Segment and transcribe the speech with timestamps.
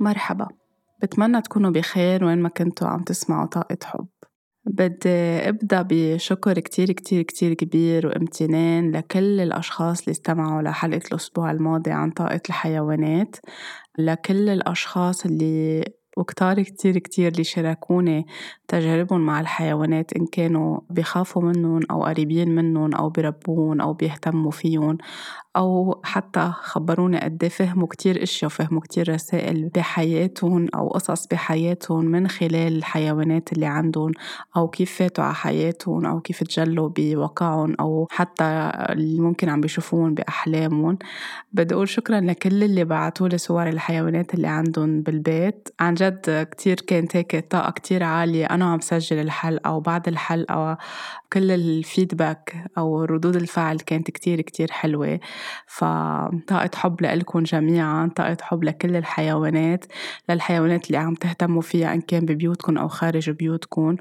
[0.00, 0.48] مرحبا.
[1.02, 4.06] بتمنى تكونوا بخير وين ما كنتوا عم تسمعوا طاقة حب.
[4.64, 5.08] بدي
[5.48, 12.10] أبدأ بشكر كتير كتير كتير كبير وامتنان لكل الأشخاص اللي استمعوا لحلقة الأسبوع الماضي عن
[12.10, 13.36] طاقة الحيوانات
[13.98, 15.84] لكل الأشخاص اللي
[16.16, 18.26] وكتار كتير كتير اللي شاركوني
[18.70, 24.98] تجاربهم مع الحيوانات إن كانوا بيخافوا منهم أو قريبين منهم أو بيربون أو بيهتموا فيهم
[25.56, 32.28] أو حتى خبروني قد فهموا كتير أشياء وفهموا كتير رسائل بحياتهم أو قصص بحياتهم من
[32.28, 34.12] خلال الحيوانات اللي عندهم
[34.56, 38.44] أو كيف فاتوا على حياتهم أو كيف تجلوا بواقعهم أو حتى
[38.90, 40.98] اللي ممكن عم بيشوفون بأحلامهم.
[41.52, 45.68] بدي أقول شكرا لكل اللي بعتولي صور الحيوانات اللي عندهم بالبيت.
[45.80, 48.46] عن جد كتير كانت هيك طاقة كتير عالية.
[48.46, 50.78] أنا عم سجل الحلقة وبعد الحلقة
[51.32, 55.20] كل الفيدباك أو ردود الفعل كانت كتير كتير حلوة.
[55.66, 59.84] فطاقة حب لإلكم جميعا طاقة حب لكل الحيوانات
[60.28, 63.96] للحيوانات اللي عم تهتموا فيها إن كان ببيوتكم أو خارج بيوتكم.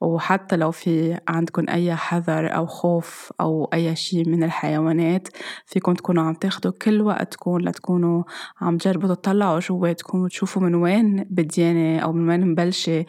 [0.00, 5.28] وحتى لو في عندكم أي حذر أو خوف أو أي شيء من الحيوانات
[5.66, 8.22] فيكم تكونوا عم تاخدوا كل وقتكم لتكونوا
[8.60, 13.04] عم تجربوا تطلعوا جواتكم وتشوفوا من وين بديانة أو من وين مبلشة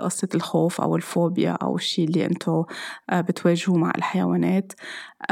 [0.00, 2.64] هالقصة الخوف أو الفوبيا أو الشيء اللي أنتوا
[3.12, 4.72] بتواجهوه مع الحيوانات.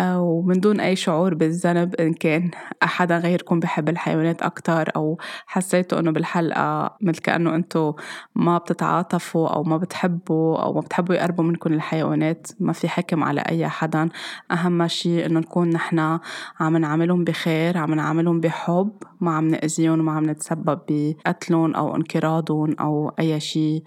[0.00, 2.50] ومن دون أي شعور بالذنب إن كان
[2.82, 7.92] أحدا غيركم بحب الحيوانات أكتر أو حسيتوا إنه بالحلقة مثل كأنه أنتوا
[8.34, 13.40] ما بتتعاطفوا أو ما بتحبوا أو ما بتحبوا يقربوا منكم الحيوانات ما في حكم على
[13.40, 14.08] أي حدا
[14.52, 16.20] أهم شيء إنه نكون نحنا
[16.60, 22.76] عم نعاملهم بخير عم نعاملهم بحب ما عم نأذيهم وما عم نتسبب بقتلهم أو انقراضهم
[22.80, 23.82] أو أي شيء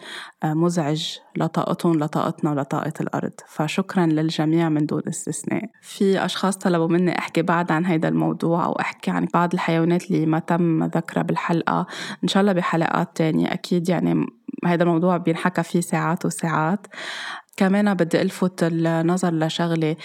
[0.46, 3.32] مزعج لطاقتهم لطاقتنا ولطاقة الأرض.
[3.48, 5.64] فشكرا للجميع من دون استثناء.
[5.92, 10.26] في أشخاص طلبوا مني أحكي بعد عن هذا الموضوع أو أحكي عن بعض الحيوانات اللي
[10.26, 11.86] ما تم ذكرها بالحلقة.
[12.24, 13.54] إن شاء الله بحلقات تانية.
[13.54, 14.26] أكيد يعني
[14.66, 16.88] هذا الموضوع بينحكى فيه ساعات وساعات.
[17.58, 19.96] كمان بدي ألفت النظر لشغلة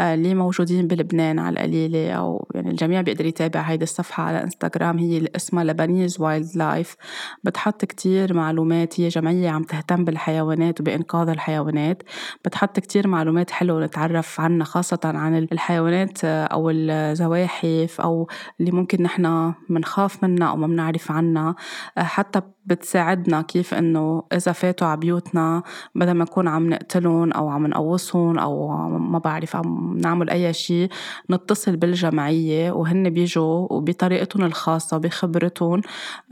[0.00, 4.98] آه، اللي موجودين بلبنان على القليلة أو يعني الجميع بيقدر يتابع هيدي الصفحة على إنستغرام
[4.98, 6.96] هي اللي اسمها Lebanese Wildlife.
[7.44, 12.02] بتحط كتير معلومات هي جمعية عم تهتم بالحيوانات وبإنقاذ الحيوانات.
[12.44, 18.28] بتحط كتير معلومات حلوة نتعرف عنها خاصة عن الحيوانات آه، أو الزواحف أو
[18.60, 21.54] اللي ممكن نحن منخاف منها أو ما بنعرف عنها.
[21.98, 25.62] آه، حتى بتساعدنا كيف إنه إذا فاتوا على بيوتنا
[25.94, 28.68] بدل ما نكون عم نقتلهم أو عم نقوصهم أو
[28.98, 30.88] ما بعرف عم نعمل أي شيء
[31.30, 35.80] نتصل بالجمعية وهن بيجوا وبطريقتهم الخاصة بخبرتهم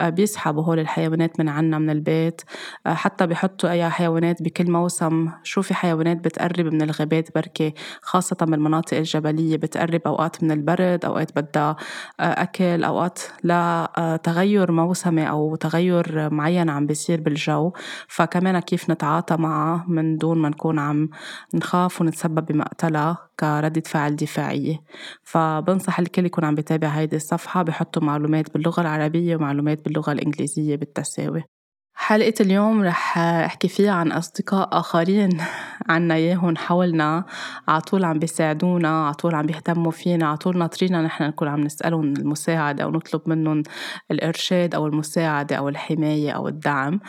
[0.01, 2.43] آه، بيسحبوا هول الحيوانات من عنا من البيت
[2.87, 5.29] آه، حتى بحطوا أي حيوانات بكل موسم.
[5.43, 11.39] شو في حيوانات بتقرب من الغابات بركي خاصة بالمناطق الجبلية بتقرب أوقات من البرد أوقات
[11.39, 11.77] بدها
[12.21, 17.73] آه، أكل أوقات لتغير موسمي أو تغير معين عم بيصير بالجو.
[18.09, 21.09] فكمان كيف نتعاطى معها من دون ما نكون عم
[21.55, 24.77] نخاف ونتسبب بمقتلها كردة فعل دفاعية.
[25.25, 31.54] فبنصح الكل يكون عم بيتابع هيدي الصفحة بحطوا معلومات باللغة العربية ومعلومات باللغة الإنجليزية بالتساوي.
[31.97, 35.31] حلقة اليوم رح أحكي فيها عن أصدقاء آخرين
[35.89, 37.25] عنا إياهم حولنا
[37.69, 42.91] عطول عم بيساعدونا عطول عم بيهتموا فينا عطول ناطرينا نحن نكون عم نسألهم المساعدة أو
[42.91, 43.63] نطلب منهم
[44.11, 47.01] الإرشاد أو المساعدة أو الحماية أو الدعم.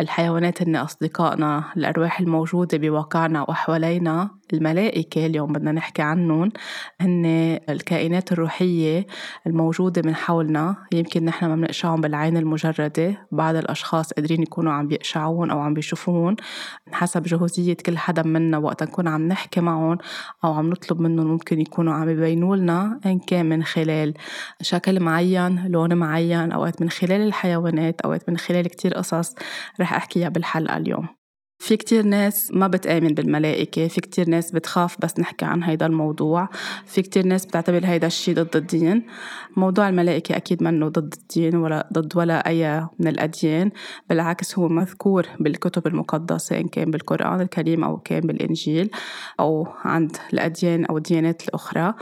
[0.00, 6.52] الحيوانات هن أصدقائنا الأرواح الموجودة بواقعنا وحوالينا الملائكة اليوم بدنا نحكي عنهم
[7.00, 7.26] هن
[7.68, 9.06] الكائنات الروحية
[9.46, 15.50] الموجودة من حولنا يمكن نحن ما بنقشعهم بالعين المجردة بعض الأشخاص قادرين يكونوا عم بيقشعون
[15.50, 16.36] أو عم بيشوفون
[16.92, 19.98] حسب جهوزية كل حدا منا وقت نكون عم نحكي معهم
[20.44, 24.14] أو عم نطلب منهم ممكن يكونوا عم يبينوا لنا إن كان من خلال
[24.62, 29.34] شكل معين لون معين أوقات من خلال الحيوانات أوقات من خلال كتير قصص
[29.80, 31.23] رح أحكيها بالحلقة اليوم.
[31.58, 36.48] في كتير ناس ما بتآمن بالملائكة في كتير ناس بتخاف بس نحكي عن هيدا الموضوع
[36.86, 39.06] في كتير ناس بتعتبر هيدا الشي ضد الدين.
[39.56, 43.70] موضوع الملائكة أكيد منه ضد الدين ولا ضد ولا أي من الأديان
[44.08, 48.90] بالعكس هو مذكور بالكتب المقدسة إن كان بالقرآن الكريم أو كان بالإنجيل
[49.40, 51.94] أو عند الأديان أو الديانات الأخرى.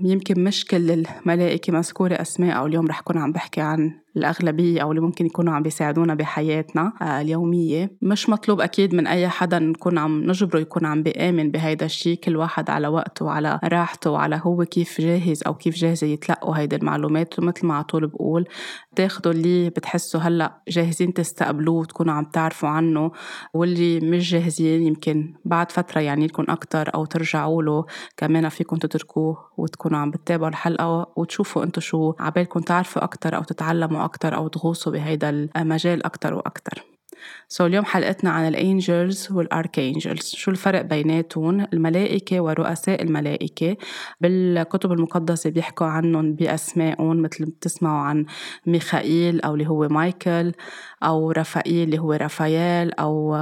[0.00, 4.90] يمكن مش كل الملائكة مذكورة أسماء أو اليوم رح كون عم بحكي عن الأغلبية أو
[4.90, 7.90] اللي ممكن يكونوا عم بيساعدونا بحياتنا آه، اليومية.
[8.02, 12.36] مش مطلوب أكيد من أي حدا نكون عم نجبره يكون عم بيآمن بهيدا الشيء كل
[12.36, 17.38] واحد على وقته وعلى راحته وعلى هو كيف جاهز أو كيف جاهزة يتلقوا هيدي المعلومات.
[17.38, 18.44] ومثل ما عطول بقول
[18.96, 23.10] تاخدوا اللي بتحسوا هلأ جاهزين تستقبلوه وتكونوا عم تعرفوا عنه
[23.54, 27.84] واللي مش جاهزين يمكن بعد فترة يعني لكم أكتر أو ترجعوا له.
[28.16, 34.04] كمان فيكم تتركوه وتكونوا عم بتتابعوا الحلقة وتشوفوا انتو شو عبالكم تعرفوا أكتر أو تتعلموا
[34.08, 36.84] أكتر أو تغوصوا بهيدا المجال أكتر وأكتر.
[37.48, 43.76] so اليوم حلقتنا عن ال angels وال archangels شو الفرق بيناتهم؟ الملائكة ورؤساء الملائكة.
[44.20, 48.24] بالكتب المقدسة بيحكوا عنهم بأسمائهم مثل بتسمعوا عن
[48.66, 50.52] ميخائيل أو اللي هو مايكل.
[51.02, 53.36] أو رفائيل اللي هو رافائيل أو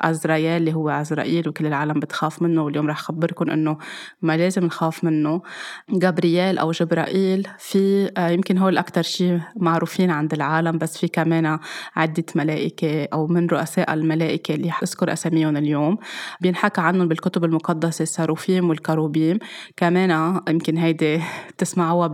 [0.00, 3.78] عزرائيل اللي هو عزرائيل وكل العالم بتخاف منه واليوم رح خبركم إنه
[4.22, 5.42] ما لازم نخاف منه.
[5.90, 11.58] جبريال أو جبرائيل في آه، يمكن هو الاكثر شيء معروفين عند العالم بس في كمان
[11.96, 15.98] عدة ملائكة أو من رؤساء الملائكة اللي اذكر أساميهم اليوم.
[16.40, 19.38] بينحكى عنهم بالكتب المقدسة الساروفيم والكروبيم.
[19.76, 21.20] كمان يمكن هيدي
[21.58, 22.12] تسمعوها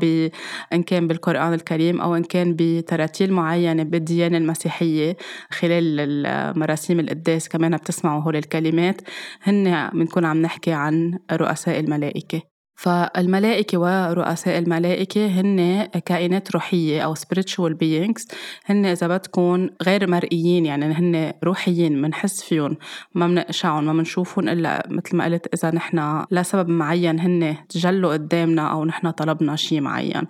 [0.72, 4.36] إن كان بالقرآن الكريم أو إن كان بتراتيل معينة بالديانة
[4.82, 5.16] المسيحيه
[5.50, 9.00] خلال المراسيم القداس كمان بتسمعوا هول الكلمات.
[9.42, 12.55] هن بنكون عم نحكي عن رؤساء الملائكة.
[12.76, 18.34] فالملائكة ورؤساء الملائكة هن كائنات روحية أو spiritual beings.
[18.66, 22.76] هن إذا بدكم غير مرئيين يعني هن روحيين منحس فيهم
[23.14, 28.72] ما منقشعهم ما منشوفهم إلا مثل ما قلت إذا نحن لسبب معين هن تجلوا قدامنا
[28.72, 30.26] أو نحن طلبنا شيء معين.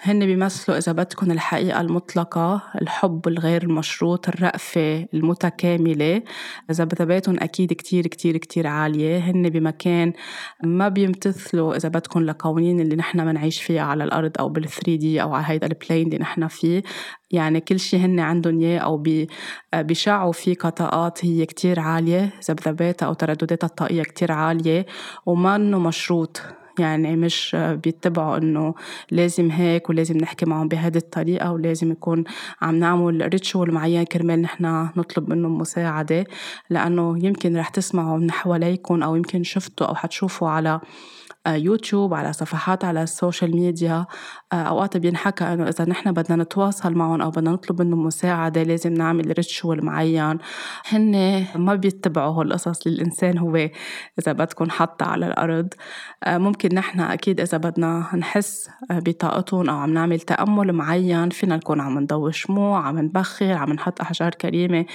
[0.00, 6.22] هن بيمثلوا إذا بدكم الحقيقة المطلقة الحب الغير المشروط الرأفة المتكاملة.
[6.70, 9.18] إذا بتباتهم أكيد كتير كتير كتير عالية.
[9.18, 10.12] هن بمكان
[10.64, 15.34] ما بيمتثلوا إذا بدكم لقوانين اللي نحن منعيش فيها على الأرض أو بال3 دي أو
[15.34, 16.82] على هيدا البلين اللي نحن فيه.
[17.30, 19.04] يعني كل شيء هن عندهم إياه أو
[19.74, 24.86] بيشعوا فيه كطاقات هي كتير عالية ذبذباتها أو تردداتها الطاقية كتير عالية
[25.26, 26.42] وما إنه مشروط.
[26.78, 28.74] يعني مش بيتبعوا إنه
[29.10, 32.24] لازم هيك ولازم نحكي معهم بهذه الطريقة ولازم يكون
[32.62, 36.24] عم نعمل ritual معين كرمال نحن نطلب منهم مساعدة.
[36.70, 40.80] لأنه يمكن رح تسمعوا من حواليكم أو يمكن شفتوا أو حتشوفوا على
[41.54, 44.06] يوتيوب على صفحات على ال social media.
[44.52, 48.94] آه، أوقات بينحكى إنه إذا نحن بدنا نتواصل معهم أو بدنا نطلب منهم مساعدة لازم
[48.94, 50.38] نعمل ritual معين.
[50.88, 53.56] هن ما بيتبعوا هول القصص اللي الإنسان هو
[54.18, 55.68] إذا بدكم حطها على الأرض.
[56.24, 61.56] آه، ممكن نحن أكيد إذا بدنا نحس آه، بطاقتهم أو عم نعمل تأمل معين فينا
[61.56, 64.86] نكون عم نضوي شموع عم نبخر عم نحط أحجار كريمة.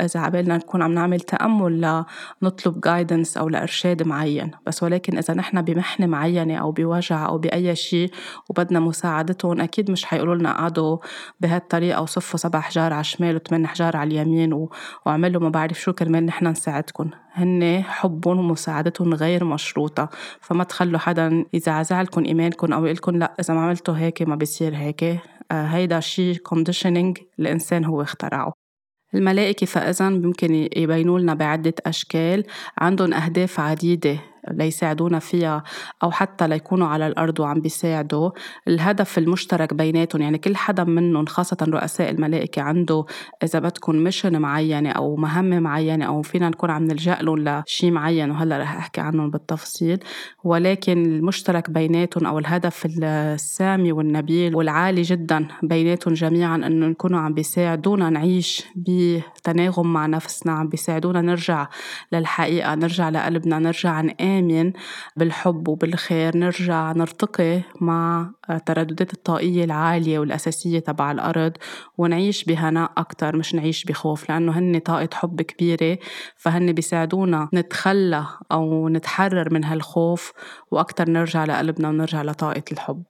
[0.00, 2.04] إذا عبالنا نكون عم نعمل تأمل
[2.42, 4.50] لنطلب جايدنس أو لإرشاد معين.
[4.66, 8.10] بس ولكن إذا نحن بمحنة معينة أو بوجع أو بأي شيء
[8.50, 10.98] وبدنا مساعدتهم أكيد مش حيقولوا لنا قعدوا
[11.40, 14.70] بهالطريقة وصفوا سبع أحجار على الشمال وثمان أحجار على اليمين و...
[15.06, 20.08] وعملوا ما بعرف شو كرمال نحن نساعدكم هن حبهم ومساعدتهم غير مشروطة.
[20.40, 24.76] فما تخلوا حدا إذا زعلكم إيمانكم أو يقولكم لا إذا ما عملتوا هيك ما بيصير
[24.76, 25.04] هيك.
[25.50, 28.65] آه هيدا شيء conditioning الإنسان هو اخترعه.
[29.14, 32.44] الملائكة فإذا ممكن يبينوا لنا بعدة أشكال.
[32.78, 34.18] عندهم أهداف عديدة.
[34.50, 35.62] ليساعدونا فيها
[36.02, 38.30] أو حتى ليكونوا على الأرض وعم بيساعدوا.
[38.68, 43.04] الهدف المشترك بيناتهم يعني كل حدا منهم خاصة رؤساء الملائكة عنده
[43.42, 48.30] إذا بدكم ميشن معينة أو مهمة معينة أو فينا نكون عم نلجأ لهم لشيء معين
[48.30, 49.98] وهلأ رح أحكي عنهم بالتفصيل.
[50.44, 58.10] ولكن المشترك بيناتهم أو الهدف السامي والنبيل والعالي جدا بيناتهم جميعا إنه نكونوا عم بيساعدونا
[58.10, 61.68] نعيش بتناغم مع نفسنا عم بيساعدونا نرجع
[62.12, 64.72] للحقيقة نرجع لقلبنا نرجع نآمن نآمن
[65.16, 68.30] بالحب وبالخير نرجع نرتقي مع
[68.66, 71.52] ترددات الطاقية العالية والأساسية تبع الأرض
[71.98, 75.98] ونعيش بهناء أكتر مش نعيش بخوف لأنه هن طاقة حب كبيرة
[76.36, 80.32] فهن بيساعدونا نتخلى أو نتحرر من هالخوف
[80.70, 83.02] وأكتر نرجع لقلبنا ونرجع لطاقة الحب.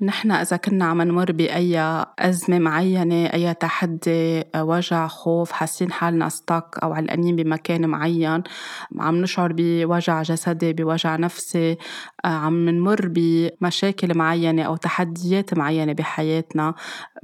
[0.00, 6.78] نحن إذا كنا عم نمر بأي أزمة معينة أي تحدي وجع خوف حاسين حالنا ستك
[6.82, 8.42] أو علقانين بمكان معين
[8.98, 11.76] عم نشعر بوجع جسدي بوجع نفسي
[12.24, 16.74] عم نمر بمشاكل معينة أو تحديات معينة بحياتنا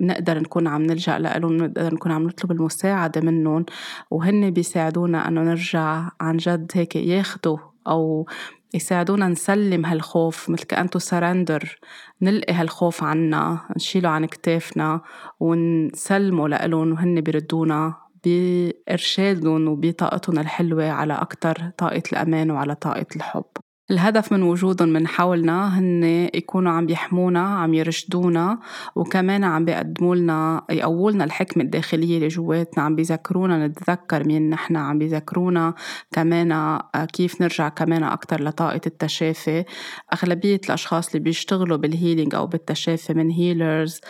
[0.00, 3.66] نقدر نكون عم نلجأ لهم نقدر نكون عم نطلب المساعدة منهم
[4.10, 8.26] وهن بيساعدونا أنه نرجع عن جد هيك ياخدوا أو
[8.74, 11.78] يساعدونا نسلم هالخوف مثل كأنتو سرندر
[12.22, 15.00] نلقي هالخوف عنا نشيله عن كتافنا
[15.40, 23.44] ونسلمه لإلهم وهن بيردونا بإرشادهم وبطاقتهم الحلوة على أكتر طاقة الأمان وعلى طاقة الحب.
[23.92, 28.58] الهدف من وجودهم من حولنا هن يكونوا عم يحمونا عم يرشدونا
[28.96, 32.84] وكمان عم بيقدموا لنا يقووا لنا الحكمة الداخلية اللي جواتنا.
[32.84, 35.74] عم بيذكرونا نتذكر مين نحن عم بيذكرونا.
[36.12, 39.64] كمان آه، كيف نرجع كمان أكتر لطاقة التشافي.
[40.12, 44.00] أغلبية الأشخاص اللي بيشتغلوا بالهيلينج أو بالتشافي من هيلرز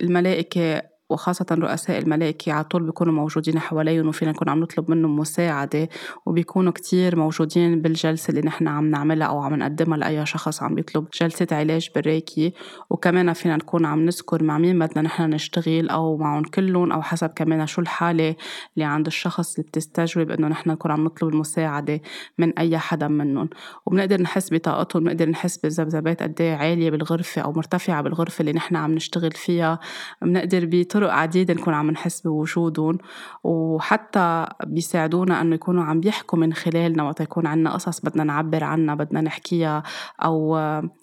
[0.00, 5.88] الملائكة وخاصة رؤساء الملائكة على طول بيكونوا موجودين حواليهم وفينا نكون عم نطلب منهم مساعدة
[6.26, 11.06] وبيكونوا كتير موجودين بالجلسة اللي نحن عم نعملها أو عم نقدمها لأي شخص عم بيطلب
[11.20, 12.52] جلسة علاج بالريكي
[12.90, 17.30] وكمان فينا نكون عم نذكر مع مين بدنا نحن نشتغل أو معهم كلهم أو حسب
[17.30, 18.36] كمان شو الحالة
[18.74, 22.00] اللي عند الشخص اللي بتستجوب إنه نحن نكون عم نطلب المساعدة
[22.38, 23.48] من أي حدا منهم.
[23.86, 28.76] وبنقدر نحس بطاقتهم بنقدر نحس بذبذبات قد إيه عالية بالغرفة أو مرتفعة بالغرفة اللي نحن
[28.76, 29.78] عم نشتغل فيها.
[30.22, 30.66] بنقدر
[31.00, 32.98] بطرق عديدة نكون عم نحس بوجودهم
[33.44, 38.94] وحتى بيساعدونا إنه يكونوا عم بيحكوا من خلالنا وقت يكون عنا قصص بدنا نعبر عنها
[38.94, 39.82] بدنا نحكيها
[40.24, 40.56] أو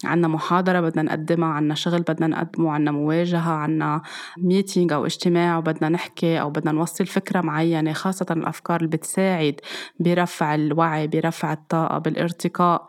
[0.05, 4.01] عنا محاضرة بدنا نقدمها عنا شغل بدنا نقدمه عنا مواجهة عنا
[4.37, 9.55] ميتينج أو اجتماع وبدنا نحكي أو بدنا نوصل فكرة معينة خاصة الأفكار اللي بتساعد
[9.99, 12.87] برفع الوعي برفع الطاقة بالارتقاء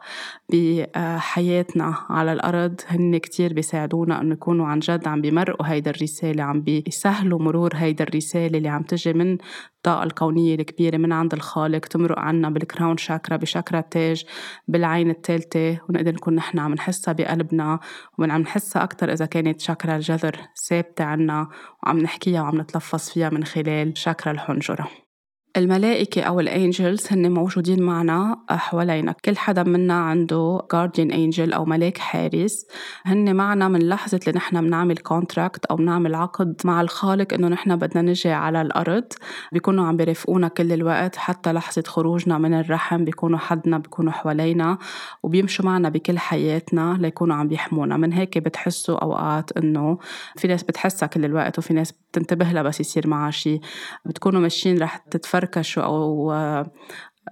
[0.48, 2.80] بحياتنا على الأرض.
[2.88, 6.60] هن كتير بيساعدونا إنه يكونوا عن جد عم بيمرقوا هيدا الرسالة عم
[6.98, 9.38] بيسهلوا مرور هيدا الرسالة اللي عم تجي من
[9.76, 14.24] الطاقة الكونية الكبيرة من عند الخالق تمرق عنا بالكراون شاكرا بشاكرا التاج
[14.68, 17.80] بالعين الثالثة ونقدر نكون نحن عم نحسها بقلبنا
[18.18, 20.36] وعم نحسها أكتر إذا كانت شاكرا الجذر
[20.68, 21.48] ثابتة عنا
[21.82, 25.07] وعم نحكيها وعم نتلفظ فيها من خلال شاكرا الحنجرة.
[25.56, 29.14] الملائكة أو الأنجلز هن موجودين معنا حوالينا.
[29.24, 32.66] كل حدا منا عنده guardian angel أو ملاك حارس.
[33.04, 37.76] هن معنا من لحظة اللي نحن بنعمل كونتراكت أو بنعمل عقد مع الخالق إنه نحن
[37.76, 39.04] بدنا نجي على الأرض.
[39.52, 43.04] بيكونوا عم بيرافقونا كل الوقت حتى لحظة خروجنا من الرحم.
[43.04, 44.78] بيكونوا حدنا بيكونوا حوالينا
[45.22, 47.96] وبيمشوا معنا بكل حياتنا ليكونوا عم بيحمونا.
[47.96, 49.98] من هيك بتحسوا أوقات إنه
[50.36, 53.60] في ناس بتحسها كل الوقت وفي ناس بتنتبه لها بس يصير معها شيء
[54.04, 56.32] بتكونوا ماشيين رح تتفركشوا أو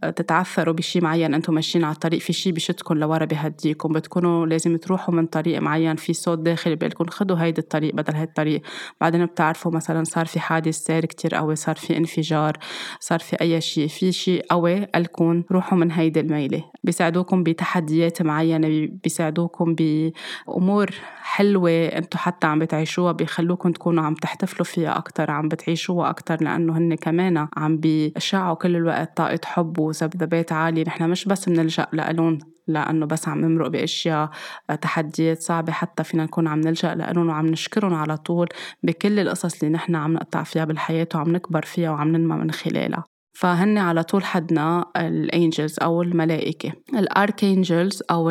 [0.03, 5.15] تتعثروا بشي معين أنتم ماشيين على الطريق في شي بشدكم لورا بهديكم بتكونوا لازم تروحوا
[5.15, 8.62] من طريق معين في صوت داخلي بيقول لكم خدوا هيدا الطريق بدل هيدا الطريق.
[9.00, 12.53] بعدين بتعرفوا مثلا صار في حادث سير كتير قوي صار في انفجار
[13.00, 16.65] صار في أي شيء في شيء قوي قالكم روحوا من هيدي الميلة.
[16.85, 20.91] بيساعدوكم بتحديات معينة بيساعدوكم بأمور
[21.23, 26.79] حلوة أنتم حتى عم بتعيشوها بيخلوكم تكونوا عم تحتفلوا فيها أكثر عم بتعيشوها أكثر لأنه
[26.79, 32.38] هن كمان عم بيشعوا كل الوقت طاقة حب وذبذبات عالية نحن مش بس بنلجأ لألون
[32.69, 34.31] لأنه بس عم نمرق بأشياء
[34.71, 38.49] آه، تحديات صعبة حتى فينا نكون عم نلجأ لألون وعم نشكرهم على طول
[38.83, 43.16] بكل القصص اللي نحن عم نقطع فيها بالحياة وعم نكبر فيها وعم ننمى من خلالها.
[43.37, 46.73] فهن على طول حدنا ال angels أو الملائكة.
[46.95, 48.31] ال archangels أو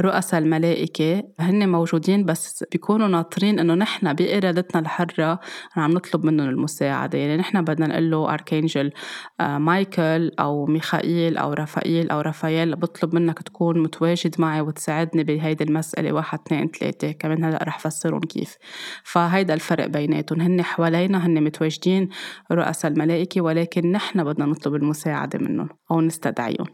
[0.00, 5.40] رؤساء الملائكة هن موجودين بس بيكونوا ناطرين إنه نحن بإرادتنا الحرة
[5.76, 7.18] عم نطلب منهم المساعدة.
[7.18, 8.92] يعني نحن بدنا نقول له archangel
[9.40, 15.64] آه، مايكل أو ميخائيل أو رافائيل أو رافائيل بطلب منك تكون متواجد معي وتساعدني بهيدي
[15.64, 16.12] المسألة.
[16.12, 17.12] واحد اثنين ثلاثة.
[17.12, 18.56] كمان هلأ رح فسرهم كيف.
[19.04, 20.40] فهيدا الفرق بيناتهم.
[20.40, 22.08] هن حوالينا هن متواجدين
[22.52, 26.66] رؤساء الملائكة ولكن لكن نحن بدنا نطلب المساعدة منهم أو نستدعيهم.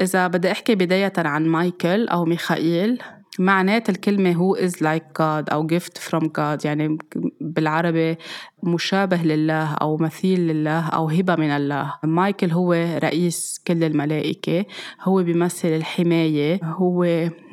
[0.00, 3.02] إذا بدي أحكي بداية عن مايكل أو ميخائيل
[3.38, 5.52] معنات الكلمة هو is like God?
[5.52, 6.98] أو gift from God يعني
[7.40, 8.16] بالعربي
[8.64, 11.94] مشابه لله أو مثيل لله أو هبة من الله.
[12.04, 14.64] مايكل هو رئيس كل الملائكة.
[15.02, 16.60] هو بيمثل الحماية.
[16.64, 17.04] هو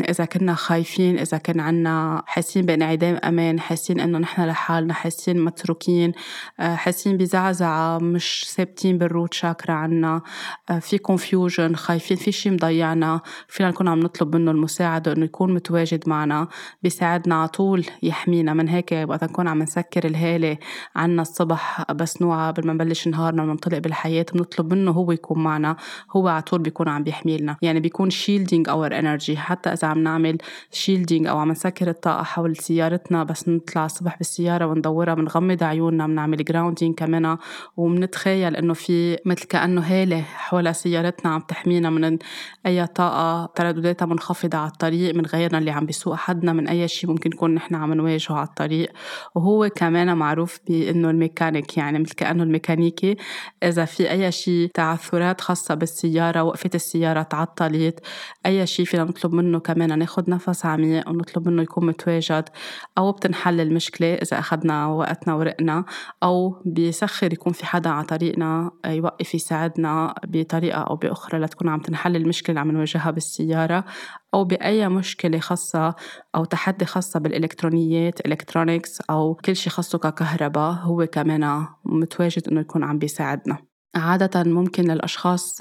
[0.10, 6.12] إذا كنا خايفين إذا كان عنا حاسين بانعدام أمان حاسين إنه نحن لحالنا حاسين متروكين
[6.60, 10.22] آه، حاسين بزعزعة مش ثابتين بالروت شاكرا عنا
[10.70, 13.22] آه، في confusion خايفين في شي مضيعنا.
[13.48, 16.48] فينا نكون عم نطلب منه المساعدة إنه يكون متواجد معنا
[16.84, 18.54] بيساعدنا على طول يحمينا.
[18.54, 20.58] من هيك وقت نكون عم نسكر الهالة
[21.02, 25.76] عنا الصبح بس نوعى قبل ما نبلش نهارنا وننطلق بالحياة بنطلب منه هو يكون معنا.
[26.16, 30.38] هو على طول بيكون عم بيحميلنا يعني بيكون shielding our energy حتى إذا عم نعمل
[30.72, 36.46] shielding أو عم نسكر الطاقة حول سيارتنا بس نطلع الصبح بالسيارة وندورها بنغمض عيوننا بنعمل
[36.46, 37.38] grounding كمان.
[37.78, 42.18] وبنتخيل إنه في مثل كأنه هالة حول سيارتنا عم تحمينا من
[42.66, 47.10] أي طاقة تردداتها منخفضة على الطريق من غيرنا اللي عم بيسوق حدنا من أي شيء
[47.10, 48.92] ممكن نكون نحن عم نواجهه على الطريق.
[49.36, 50.60] وهو كمان معروف
[50.92, 53.16] بأنه الميكانيك يعني مثل كأنه الميكانيكي.
[53.64, 58.00] إذا في أي شيء تعثرات خاصة بالسيارة وقفت السيارة تعطلت
[58.46, 62.50] أي شيء فينا نطلب منه كمان ناخد نفس عميق ونطلب منه يكون متواجد
[62.98, 65.86] أو بتنحل المشكلة إذا أخذنا وقتنا ورقنا
[66.24, 72.16] أو بيسخر يكون في حدا على طريقنا يوقف يساعدنا بطريقة أو بأخرى لتكون عم تنحل
[72.16, 73.86] المشكلة اللي عم نواجهها بالسيارة.
[74.34, 75.96] أو بأي مشكلة خاصة
[76.36, 82.84] أو تحدي خاصة بالإلكترونيات إلكترونيكس أو كل شيء خاصه ككهرباء هو كمان متواجد إنه يكون
[82.84, 83.71] عم بيساعدنا.
[83.96, 85.60] عادة ممكن للأشخاص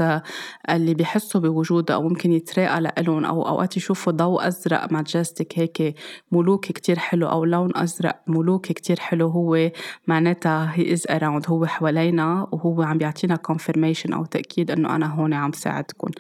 [0.71, 5.95] اللي بيحسوا بوجوده أو ممكن يتراءى لإلهم أو أوقات يشوفوا ضوء أزرق ماجستيك هيك
[6.33, 9.71] ملوك كتير حلو أو لون أزرق ملوك كتير حلو هو
[10.07, 15.33] معناتها هي إز أراوند هو حوالينا وهو عم بيعطينا confirmation أو تأكيد إنه أنا هون
[15.35, 16.11] عم ساعدكم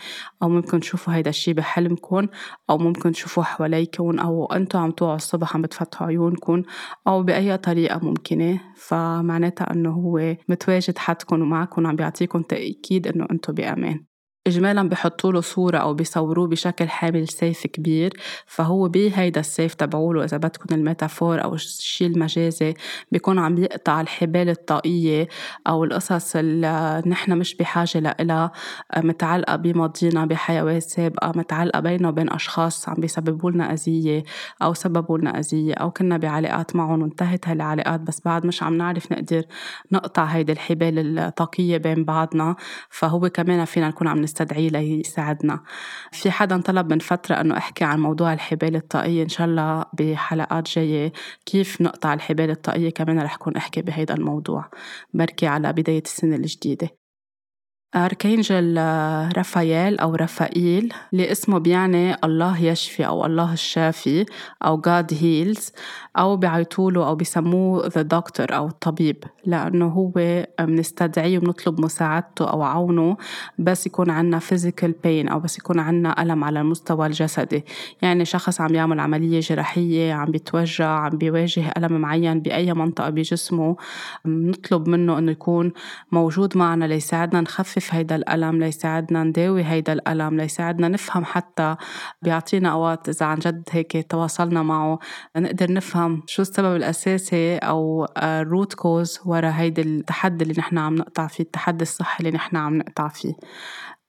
[0.42, 2.26] أو ممكن تشوفوا هيدا الشي بحلمكم
[2.70, 6.62] أو ممكن تشوفوه حواليكم أو أنتوا عم توعوا الصبح عم بتفتحوا عيونكم
[7.06, 8.60] أو بأي طريقة ممكنة.
[8.80, 14.09] فمعناتها إنه هو متواجد حدكم ومعكم عم بيعطيكم تأكيد إنه أنتم بأمان.
[14.50, 18.12] إجمالا بحطوا له صورة أو بيصوروه بشكل حامل سيف كبير
[18.46, 22.74] فهو بهيدا السيف تبعوله إذا بدكم الميتافور أو الشيء المجازي
[23.12, 25.28] بيكون عم يقطع الحبال الطاقية
[25.66, 28.52] أو القصص اللي نحن مش بحاجة لإلها
[28.96, 34.22] متعلقة بماضينا بحيوات سابقة متعلقة بيننا وبين أشخاص عم بيسببوا لنا أذية
[34.62, 39.12] أو سببوا لنا أذية أو كنا بعلاقات معهم وانتهت هالعلاقات بس بعد مش عم نعرف
[39.12, 39.42] نقدر
[39.92, 42.56] نقطع هيدي الحبال الطاقية بين بعضنا
[42.88, 45.60] فهو كمان فينا نكون عم نستدعيه ليساعدنا
[46.12, 50.68] في حدا طلب من فترة أنه أحكي عن موضوع الحبال الطاقية إن شاء الله بحلقات
[50.68, 51.12] جاية
[51.46, 54.70] كيف نقطع الحبال الطاقية كمان رح كون أحكي بهيدا الموضوع.
[55.14, 56.99] بركي على بداية السنة الجديدة.
[57.96, 58.78] أركينجل
[59.36, 64.26] رافائيل أو رفائيل اللي اسمه بيعني الله يشفي أو الله الشافي
[64.64, 65.72] أو God heals
[66.18, 70.10] أو بيعيطوله أو بيسموه the doctor أو الطبيب لأنه هو
[70.60, 73.16] بنستدعيه وبنطلب مساعدته أو عونه
[73.58, 77.64] بس يكون عنا physical pain أو بس يكون عنا ألم على المستوى الجسدي.
[78.02, 83.76] يعني شخص عم يعمل عملية جراحية عم بيتوجع عم بيواجه ألم معين بأي منطقة بجسمه
[84.24, 85.72] بنطلب منه إنه يكون
[86.12, 91.76] موجود معنا ليساعدنا نخفف هيدا الألم ليساعدنا نداوي هيدا الألم ليساعدنا نفهم حتى
[92.22, 94.98] بيعطينا أوقات إذا عن جد هيك تواصلنا معه
[95.36, 100.94] نقدر نفهم شو السبب الأساسي أو ال root cause ورا هيدا التحدي اللي نحن عم
[100.94, 103.34] نقطع فيه التحدي الصحي اللي نحن عم نقطع فيه.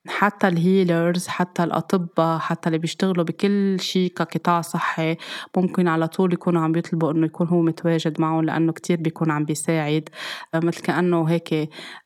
[0.08, 5.18] حتى ال healers حتى الأطباء حتى اللي بيشتغلوا بكل شيء كقطاع صحي
[5.58, 9.46] ممكن على طول يكونوا عم بيطلبوا إنه يكون هو متواجد معهم لأنه كتير بيكون عم
[9.46, 10.10] بيساعد.
[10.56, 11.54] مثل كأنه هيك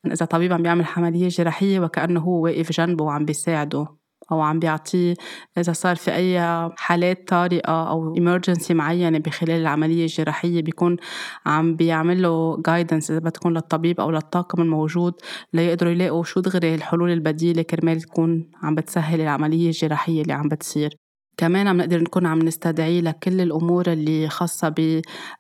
[0.05, 4.04] إذا طبيب عم بيعمل عملية جراحية وكأنه هو واقف جنبه وعم بيساعده.
[4.31, 5.13] أو عم بيعطيه
[5.57, 6.39] إذا صار في أي
[6.77, 10.97] حالات طارئة أو emergency معينة بخلال العملية الجراحية بيكون
[11.45, 15.13] عم بيعمل له guidance إذا بتكون للطبيب أو للطاقم الموجود
[15.53, 21.04] ليقدروا يلاقوا شو دغري الحلول البديلة كرمال تكون عم بتسهل العملية الجراحية اللي عم بتصير.
[21.37, 24.69] كمان عم نقدر نكون عم نستدعيه لكل الأمور اللي خاصة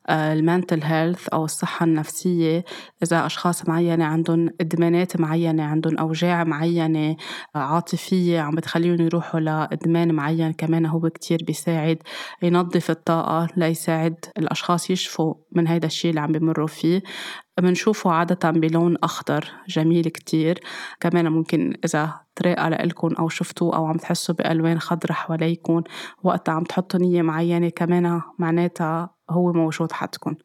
[0.09, 2.63] بالمنتل هيلث أو الصحة النفسية.
[3.03, 7.15] إذا أشخاص معينة عندهم إدمانات معينة عندهم أوجاع معينة
[7.55, 11.97] عاطفية عم بتخليهم يروحوا لإدمان معين كمان هو كتير بيساعد.
[12.43, 17.01] ينظف الطاقة ليساعد الأشخاص يشفوا من هيدا الشيء اللي عم بمروا فيه.
[17.57, 20.59] بنشوفه عادة بلون أخضر جميل كتير.
[20.99, 25.83] كمان ممكن إذا تراءى لإلكن أو شفتوه أو عم تحسوا بألوان خضرة حواليكم
[26.23, 30.35] وقتها عم تحطوا نية معينة كمان معناتها هو موجود حدكن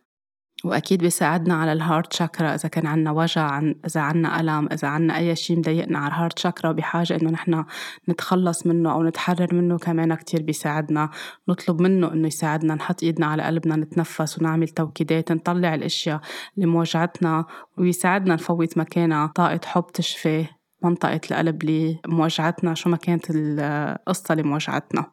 [0.64, 4.88] وأكيد بيساعدنا على ال heart chakra إذا كان عنا وجع عن إذا عنا ألم إذا
[4.88, 7.64] عنا أي شيء مضايقنا على ال heart chakra وبحاجة إنه نحن
[8.09, 9.79] نتخلص منه أو نتحرر منه.
[9.79, 11.11] كمان كتير بيساعدنا
[11.49, 16.20] نطلب منه إنه يساعدنا نحط إيدنا على قلبنا نتنفس ونعمل توكيدات نطلع الأشياء
[16.57, 17.44] اللي موجعتنا
[17.79, 19.27] ويساعدنا نفوت مكانها.
[19.27, 20.46] طاقة حب تشفي
[20.85, 25.05] منطقة القلب اللي موجعتنا شو ما كانت القصة اللي موجعتنا.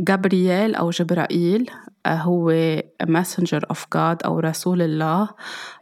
[0.00, 1.70] جابرييل أو جبرائيل
[2.06, 5.28] هو messenger of God أو رسول الله.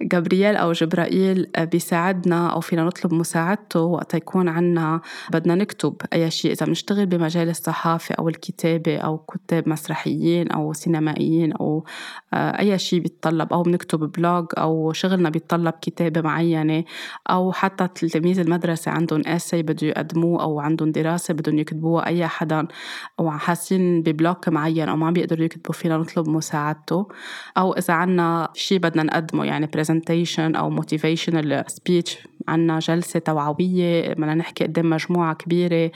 [0.02, 5.00] جبريل أو جبرائيل بيساعدنا أو فينا نطلب مساعدته وقت يكون عنا
[5.32, 6.52] بدنا نكتب أي شيء.
[6.52, 11.84] إذا بنشتغل بمجال الصحافة أو الكتابة أو كتاب مسرحيين أو سينمائيين أو
[12.34, 16.84] أي شيء بيتطلب أو بنكتب blog أو شغلنا بيتطلب كتابة معينة
[17.30, 22.66] أو حتى تلاميذ المدرسة عندهم essay بده يقدموه أو عندهم دراسة بدهم يكتبوها أي حدا.
[23.20, 27.08] أو حاسين ب block معين أو ما بيقدروا يكتبوا فينا نطلب مساعدته
[27.58, 32.28] أو إذا عنا شيء بدنا نقدمه يعني presentation أو motivational speech.
[32.48, 35.90] عنا جلسة توعوية بدنا نحكي قدام مجموعة كبيرة.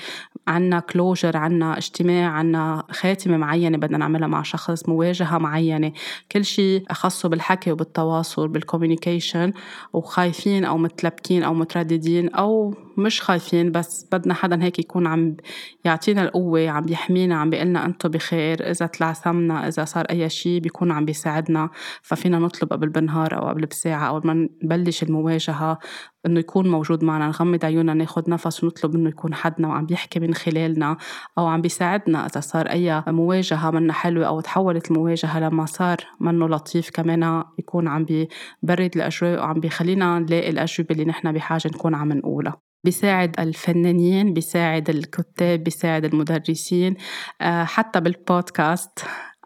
[0.46, 5.92] عنا closure عنا اجتماع عنا خاتمة معينة بدنا نعملها مع شخص مواجهة معينة.
[6.32, 9.52] كل شيء خاصه بالحكي وبالتواصل بال communication
[9.92, 15.36] وخايفين أو متلبكين أو مترددين أو مش خايفين بس بدنا حدا هيك يكون عم
[15.84, 20.90] يعطينا القوة عم بيحمينا عم بيقلنا أنتو بخير إذا تلعثمنا إذا صار أي شيء بيكون
[20.90, 21.70] عم بيساعدنا.
[22.02, 25.78] ففينا نطلب قبل بالنهار أو قبل بساعة أول ما نبلش المواجهة
[26.26, 30.34] إنه يكون موجود معنا نغمض عيوننا ناخد نفس ونطلب إنه يكون حدنا وعم بيحكي من
[30.34, 30.96] خلالنا
[31.38, 36.48] أو عم بيساعدنا إذا صار أي مواجهة منا حلوة أو تحولت المواجهة لما صار منه
[36.48, 42.12] لطيف كمان يكون عم ببرد الأجواء وعم بيخلينا نلاقي الأجوبة اللي نحن بحاجة نكون عم
[42.12, 42.67] نقولها.
[42.84, 46.96] بيساعد الفنانين بيساعد الكتاب بيساعد المدرسين
[47.40, 48.98] آه، حتى بالبودكاست.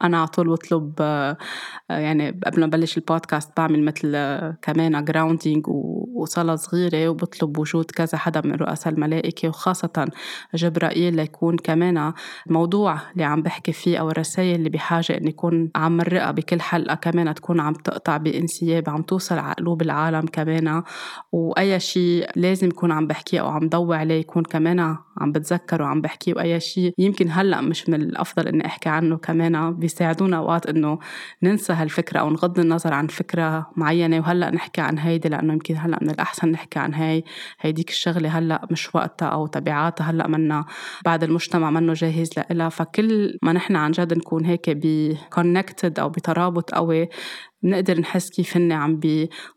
[0.03, 1.37] أنا على طول بطلب آه،
[1.91, 5.65] يعني قبل ما بلش البودكاست بعمل مثل آه، كمان grounding
[6.15, 10.09] وصلاة صغيرة وبطلب وجود كذا حدا من رؤساء الملائكة وخاصة
[10.55, 12.13] جبرائيل ليكون كمان
[12.47, 16.95] الموضوع اللي عم بحكي فيه أو الرسائل اللي بحاجة إني يكون عم مرقها بكل حلقة
[16.95, 20.83] كمان تكون عم تقطع بانسياب عم توصل على قلوب العالم كمان.
[21.33, 26.01] وأي شيء لازم يكون عم بحكيه أو عم ضوي عليه يكون كمان عم بتذكر وعم
[26.01, 29.75] بحكيه وأي شيء يمكن هلأ مش من الأفضل إني أحكي عنه كمان.
[29.75, 30.99] بيساعدونا أوقات إنه
[31.43, 34.19] ننسى هالفكرة أو نغض النظر عن فكرة معينة.
[34.19, 37.25] وهلأ نحكي عن هيدي لأنه يمكن هلأ من الأحسن نحكي عن هاي.
[37.61, 40.65] هيديك الشغلة هلأ مش وقتها أو تبعاتها هلأ منا
[41.05, 42.69] بعد المجتمع منه جاهز لإلها.
[42.69, 47.09] فكل ما نحن عن جد نكون هيك بكونكتد أو بترابط قوي
[47.63, 49.01] بنقدر نحس كيف هن عم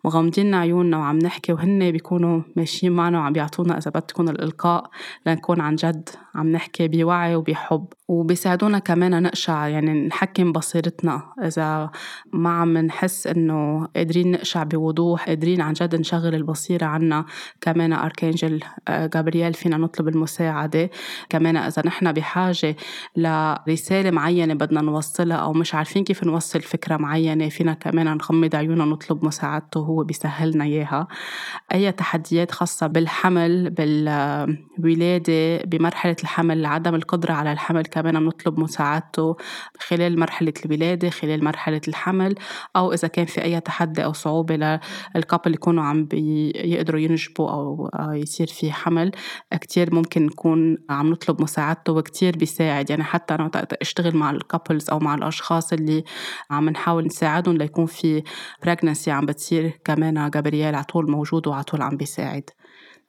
[0.05, 4.89] مغمضين عيوننا وعم نحكي وهن بيكونوا ماشيين معنا وعم بيعطونا إذا بدكم الإلقاء
[5.25, 6.09] لنكون عن جد.
[6.36, 11.21] عم نحكي بوعي وبحب وبيساعدونا كمان نقشع يعني نحكم بصيرتنا.
[11.43, 11.89] إذا
[12.34, 17.26] ما عم نحس إنه قادرين نقشع بوضوح قادرين عن جد نشغل البصيرة عنا
[17.62, 20.89] كمان أركانجل آه، جابرييل فينا نطلب المساعدة.
[21.30, 22.76] كمان إذا نحن بحاجة
[23.15, 28.86] لرسالة معينة بدنا نوصلها أو مش عارفين كيف نوصل فكرة معينة فينا كمان نغمض عيوننا
[28.86, 31.08] نطلب مساعدته هو بيسهلنا إياها.
[31.74, 33.69] أي تحديات خاصة بالحمل
[34.78, 39.35] بالولادة بمرحلة الحمل عدم القدرة على الحمل كمان بنطلب مساعدته
[39.79, 42.35] خلال مرحلة الولادة خلال مرحلة الحمل
[42.75, 44.79] أو إذا كان في أي تحدي أو صعوبة
[45.15, 49.11] لل couple يكونوا عم يقدروا ينجبوا أو يصير في حمل
[49.61, 52.89] كتير ممكن نكون عم نطلب مساعدته وكتير بيساعد.
[52.89, 56.03] يعني حتى أنا أشتغل مع ال couples أو مع الأشخاص اللي
[56.51, 58.23] عم نحاول نساعدهم ليكون في
[58.63, 62.49] pregnancy عم بتصير كمان جابرييل على طول موجود وعلى طول عم بيساعد.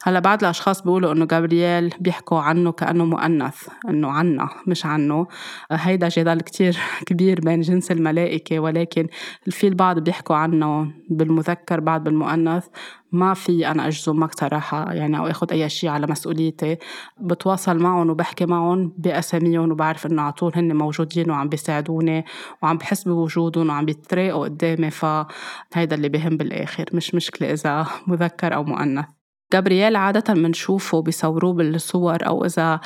[0.05, 5.27] هلا بعض الاشخاص بيقولوا إنه جابرييل بيحكوا عنه كأنه مؤنث إنه عنا مش عنه.
[5.71, 9.07] هيدا جدال كتير كبير بين جنس الملائكة ولكن
[9.51, 12.67] في البعض بيحكوا عنه بالمذكر بعض بالمؤنث.
[13.13, 16.77] ما في أنا أجزم صراحة يعني أو آخذ أي شيء على مسؤوليتي.
[17.21, 22.25] بتواصل معهم وبحكي معهم بأساميهم وبعرف إنه على طول هن موجودين وعم بيساعدوني
[22.63, 26.85] وعم بحس بوجودهم وعم بيتراقوا قدامي فهيدا اللي بهم بالآخر.
[26.93, 29.16] مش مشكلة إذا مذكر أو مؤنث.
[29.53, 32.81] جابرييل عادة بنشوفه بيصوروه بالصور أو إذا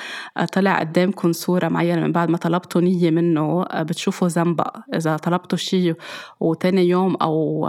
[0.52, 4.76] طلع قدامكم صورة معينة من بعد ما طلبتوا نية منه بتشوفوا زنبق.
[4.94, 5.94] إذا طلبتوا شي
[6.40, 7.68] وتاني يوم أو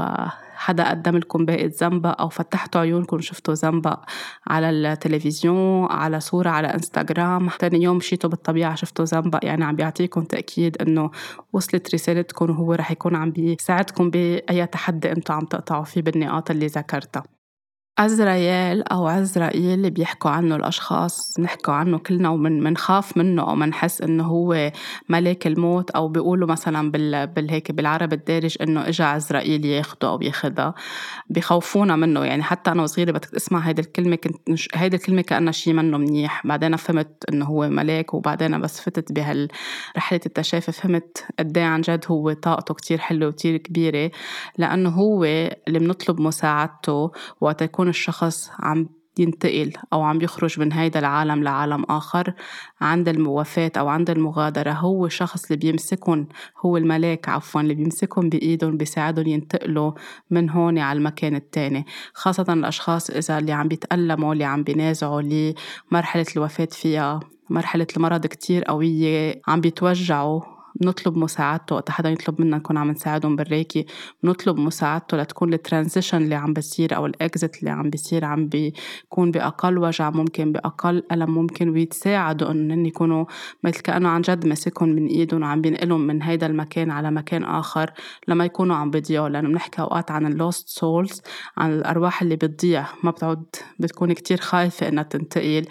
[0.55, 3.99] حدا قدم لكم باقي زنبق أو فتحتوا عيونكم شفتوا زنبق
[4.47, 9.39] على التلفزيون على صورة على إنستغرام تاني يوم مشيتوا بالطبيعة شفتوا زنبق.
[9.43, 11.11] يعني عم بيعطيكم تأكيد إنه
[11.53, 16.67] وصلت رسالتكم وهو رح يكون عم بيساعدكم بأي تحدي أنتم عم تقطعوا فيه بالنقاط اللي
[16.67, 17.40] ذكرتها.
[18.01, 24.01] عزرائيل أو عزرائيل اللي بيحكوا عنه الأشخاص نحكوا عنه كلنا ومن منخاف منه أو منحس
[24.01, 24.71] إنه هو
[25.09, 30.73] ملك الموت أو بيقولوا مثلا بال بالهيك بالعرب الدارج إنه إجا عزرائيل ياخده أو ياخدها.
[31.29, 35.73] بخوفونا منه يعني حتى أنا وصغيرة بدك تسمع هيدي الكلمة كنت هيدي الكلمة كأنها شيء
[35.73, 36.47] منه منيح.
[36.47, 42.05] بعدين فهمت إنه هو ملاك وبعدين بس فتت بهالرحلة التشافي فهمت قد إيه عن جد
[42.07, 44.11] هو طاقته كتير حلوة وكتير كبيرة.
[44.57, 47.11] لأنه هو اللي بنطلب مساعدته
[47.41, 52.33] وقت يكون الشخص عم ينتقل أو عم يخرج من هيدا العالم لعالم آخر
[52.81, 56.27] عند الوفاة أو عند المغادرة هو الشخص اللي بيمسكهم
[56.65, 59.91] هو الملاك عفوا اللي بيمسكهم بإيدهم بيساعدهم ينتقلوا
[60.29, 61.85] من هون على المكان التاني.
[62.13, 68.63] خاصة الأشخاص إذا اللي عم بيتألموا اللي عم بينازعوا لمرحلة الوفاة فيها مرحلة المرض كتير
[68.63, 70.41] قوية عم بيتوجعوا
[70.81, 73.85] بنطلب مساعدته وقت حدا يطلب منا نكون عم نساعدهم بال reiki
[74.23, 78.47] بنطلب مساعدته لتكون ال transition اللي عم بيصير أو ال exit اللي عم بيصير عم
[78.47, 83.25] بيكون بأقل وجع ممكن بأقل ألم ممكن ويتساعدوا إنه يكونوا
[83.63, 87.91] مثل كأنه عن جد ماسكهم من إيدهم وعم بينقلهم من هيدا المكان على مكان آخر
[88.27, 91.21] لما يكونوا عم بيضيعوا لأنه بنحكي أوقات عن ال lost souls
[91.57, 93.45] عن الأرواح اللي بتضيع ما بتعود
[93.79, 95.65] بتكون كتير خايفة إنها تنتقل.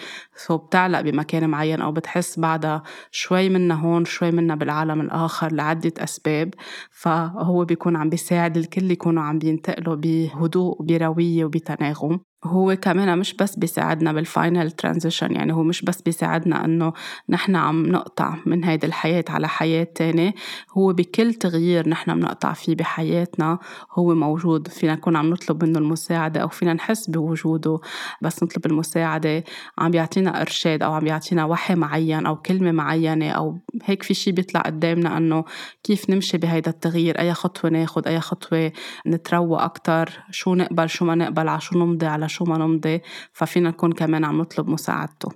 [0.46, 5.52] so بتعلق بمكان معين أو بتحس بعدها شوي منا هون شوي منا بالعالم العالم الآخر
[5.52, 6.54] لعدة أسباب.
[6.90, 12.20] فهو بيكون عم بيساعد الكل يكونوا عم بينتقلوا بهدوء وبروية وبتناغم.
[12.44, 16.92] هو كمان مش بس بيساعدنا بال final transition يعني هو مش بس بيساعدنا إنه
[17.28, 20.34] نحن عم نقطع من هيدي الحياة على حياة تانية
[20.72, 23.58] هو بكل تغيير نحن بنقطع فيه بحياتنا
[23.92, 24.68] هو موجود.
[24.68, 27.78] فينا نكون عم نطلب منه المساعدة أو فينا نحس بوجوده
[28.22, 29.44] بس نطلب المساعدة
[29.78, 34.32] عم بيعطينا إرشاد أو عم بيعطينا وحي معين أو كلمة معينة أو هيك في شي
[34.32, 35.44] بيطلع قدامنا أنه
[35.84, 38.72] كيف نمشي بهيدا التغيير أي خطوة ناخد أي خطوة
[39.06, 43.00] نتروى أكتر شو نقبل شو ما نقبل على شو نمضي على شو ما نمضي
[43.32, 45.28] ففينا نكون كمان عم نطلب مساعدته.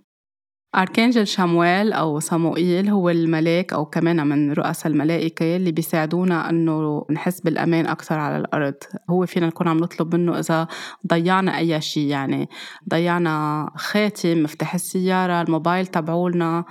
[0.76, 7.40] أركانجل شامويل أو صموئيل هو الملاك أو كمان من رؤساء الملائكة اللي بيساعدونا أنه نحس
[7.40, 8.74] بالأمان أكثر على الأرض.
[9.10, 10.68] هو فينا نكون عم نطلب منه إذا
[11.06, 12.48] ضيعنا أي شيء يعني
[12.90, 16.64] ضيعنا خاتم مفتاح السيارة الموبايل تبعولنا.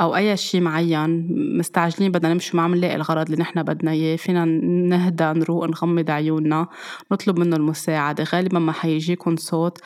[0.00, 4.16] أو أي شيء معين مستعجلين بدنا نمشي ما عم نلاقي الغرض اللي نحن بدنا إياه.
[4.16, 6.66] فينا نهدى نروق نغمض عيوننا
[7.12, 8.24] نطلب منه المساعدة.
[8.24, 9.78] غالبا ما حيجيكم صوت.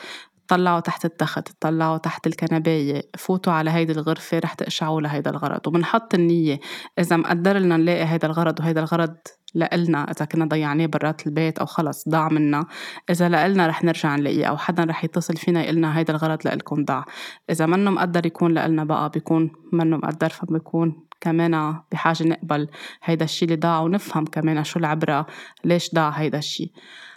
[0.47, 5.67] طلعوا تحت التخت طلعوا تحت الكنباية فوتوا على هيدي الغرفة رح تقشعوا لهيدا الغرض.
[5.67, 6.59] وبنحط النية
[6.99, 9.15] إذا مقدر لنا نلاقي هيدا الغرض وهيدا الغرض
[9.55, 12.65] لإلنا إذا كنا ضيعناه برات البيت أو خلص ضاع منا
[13.09, 17.05] إذا لإلنا رح نرجع نلاقيه أو حدا رح يتصل فينا يقلنا هيدا الغرض لإلكم ضاع.
[17.49, 22.67] إذا منه مقدر يكون لإلنا بقى بيكون منه مقدر فبيكون كمان بحاجة نقبل
[23.03, 25.25] هيدا الشي اللي ضاع ونفهم كمان شو العبرة
[25.63, 26.71] ليش ضاع هيدا الشي.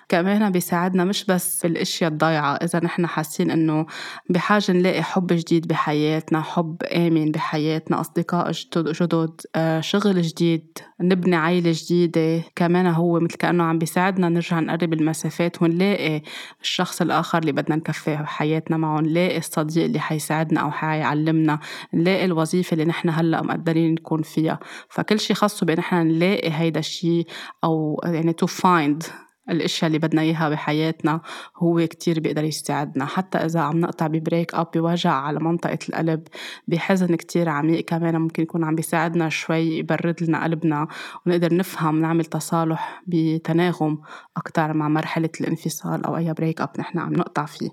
[0.09, 3.87] كمان بيساعدنا مش بس بالاشياء الضايعة إذا نحن حاسين إنه
[4.31, 11.73] بحاجة نلاقي حب جديد بحياتنا حب آمن بحياتنا أصدقاء جدد آه، شغل جديد نبني عيلة
[11.75, 16.23] جديدة كمان هو مثل كأنه عم بيساعدنا نرجع نقرب المسافات ونلاقي
[16.63, 21.59] الشخص الآخر اللي بدنا نكفي حياتنا معه نلاقي الصديق اللي حيساعدنا أو حيعلمنا
[21.95, 24.59] نلاقي الوظيفة اللي نحن هلأ مقدرين نكون فيها.
[24.89, 27.25] فكل شي خاصه بأن نحن نلاقي هيدا الشي
[27.65, 31.21] أو يعني to find الأشياء اللي بدنا إياها بحياتنا
[31.57, 33.07] هو كتير بيقدر يساعدنا.
[33.07, 36.23] حتى إذا عم نقطع ببريك أب بوجع على منطقة القلب
[36.69, 40.89] بحزن كتير عميق كمان ممكن يكون عم بيساعدنا شوي يبرد لنا قلبنا
[41.27, 43.99] ونقدر نفهم نعمل تصالح بتناغم
[44.37, 47.71] أكثر مع مرحلة الانفصال أو أي break up نحن عم نقطع فيه.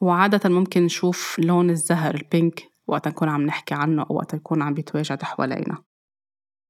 [0.00, 4.62] وعادة ممكن نشوف لون الزهر ال pink وقت نكون عم نحكي عنه أو وقت يكون
[4.62, 5.85] عم بيتواجد حوالينا.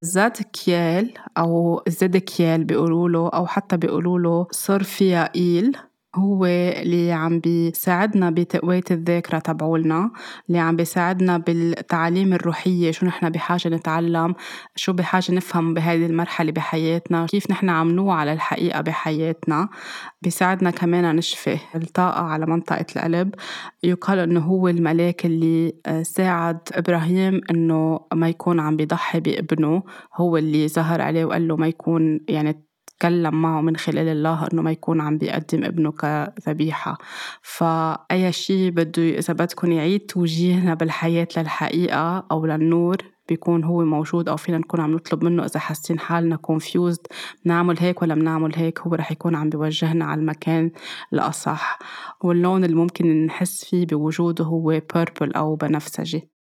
[0.02, 5.76] زاد كيال أو زد كيال بيقولوا له أو حتى بيقولوا له صر فيها إيل
[6.16, 10.10] هو اللي عم بيساعدنا بتقوية الذاكرة تبعولنا
[10.48, 14.34] اللي عم بيساعدنا بالتعاليم الروحية شو نحن بحاجة نتعلم
[14.76, 19.68] شو بحاجة نفهم بهذه المرحلة بحياتنا كيف نحن عم نوعى للحقيقة بحياتنا.
[20.22, 23.34] بيساعدنا كمان نشفي الطاقة على منطقة القلب.
[23.82, 29.82] يقال إنه هو الملاك اللي آه، ساعد إبراهيم إنه ما يكون عم بيضحي بابنه
[30.14, 32.65] هو اللي ظهر عليه وقال له ما يكون يعني
[32.98, 36.98] تكلم معه من خلال الله إنه ما يكون عم بيقدم ابنه كذبيحة.
[37.42, 42.96] فأي شيء بده إذا بدكم يعيد توجيهنا بالحياة للحقيقة أو للنور
[43.28, 47.06] بيكون هو موجود أو فينا نكون عم نطلب منه إذا حاسين حالنا confused
[47.44, 50.70] بنعمل هيك ولا بنعمل هيك هو رح يكون عم بيوجهنا على المكان
[51.12, 51.78] الأصح.
[52.22, 56.35] واللون اللي ممكن نحس فيه بوجوده هو purple أو بنفسجي.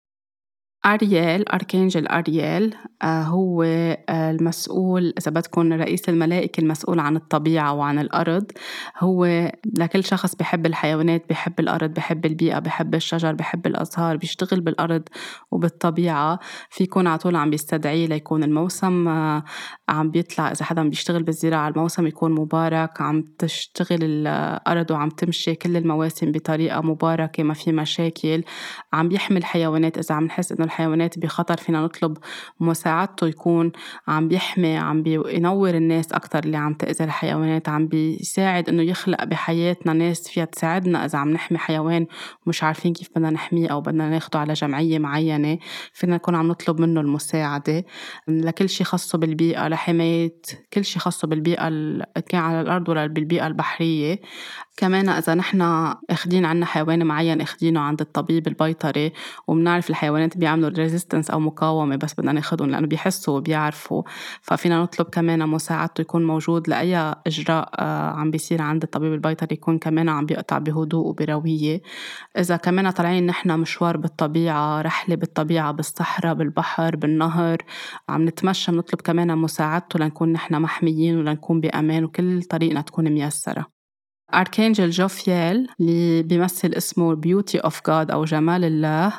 [0.86, 7.98] أريال أركانجل أريال آه، هو آه، المسؤول إذا بدكم رئيس الملائكة المسؤول عن الطبيعة وعن
[7.98, 8.44] الأرض.
[8.98, 15.02] هو لكل شخص بحب الحيوانات بحب الأرض بحب البيئة بحب الشجر بحب الأزهار بيشتغل بالأرض
[15.50, 16.38] وبالطبيعة.
[16.70, 19.44] في يكون على طول عم بيستدعيه ليكون الموسم آه،
[19.88, 23.00] عم بيطلع إذا حدا بيشتغل بالزراعة الموسم يكون مبارك.
[23.00, 28.42] عم تشتغل الأرض وعم تمشي كل المواسم بطريقة مباركة ما في مشاكل.
[28.92, 32.18] عم بيحمي الحيوانات إذا عم نحس إنه الحيوانات بخطر فينا نطلب
[32.60, 33.72] مساعدته يكون
[34.08, 39.92] عم بيحمي عم بينور الناس أكتر اللي عم تأذي الحيوانات عم بيساعد إنه يخلق بحياتنا
[39.92, 42.06] ناس فيها تساعدنا إذا عم نحمي حيوان
[42.46, 45.58] ومش عارفين كيف بدنا نحميه أو بدنا ناخده على جمعية معينة
[45.92, 47.84] فينا نكون عم نطلب منه المساعدة.
[48.28, 50.34] لكل شي خاصة بالبيئة لحماية
[50.72, 51.68] كل شي خاصة بالبيئة
[52.28, 54.20] كان على الأرض ولا بالبيئة البحرية.
[54.76, 55.62] كمان إذا نحن
[56.10, 59.12] أخدين عنا حيوان معين أخدينه عند الطبيب البيطري
[59.48, 64.02] وبنعرف الحيوانات بيعملوا resistance أو مقاومة بس بدنا ناخدهم لأنه بيحسوا وبيعرفوا.
[64.42, 69.78] ففينا نطلب كمان مساعدته يكون موجود لأي إجراء آه، عم بيصير عند الطبيب البيطري يكون
[69.78, 71.80] كمان عم بيقطع بهدوء وبروية.
[72.38, 77.58] إذا كمان طالعين نحن مشوار بالطبيعة رحلة بالطبيعة بالصحراء بالبحر بالنهر
[78.08, 83.75] عم نتمشى بنطلب كمان مساعدته لنكون نحن محميين ولنكون بأمان وكل طريقنا تكون ميسرة.
[84.34, 89.12] Archangel جوفيال اللي بيمثل اسمه beauty of God أو جمال الله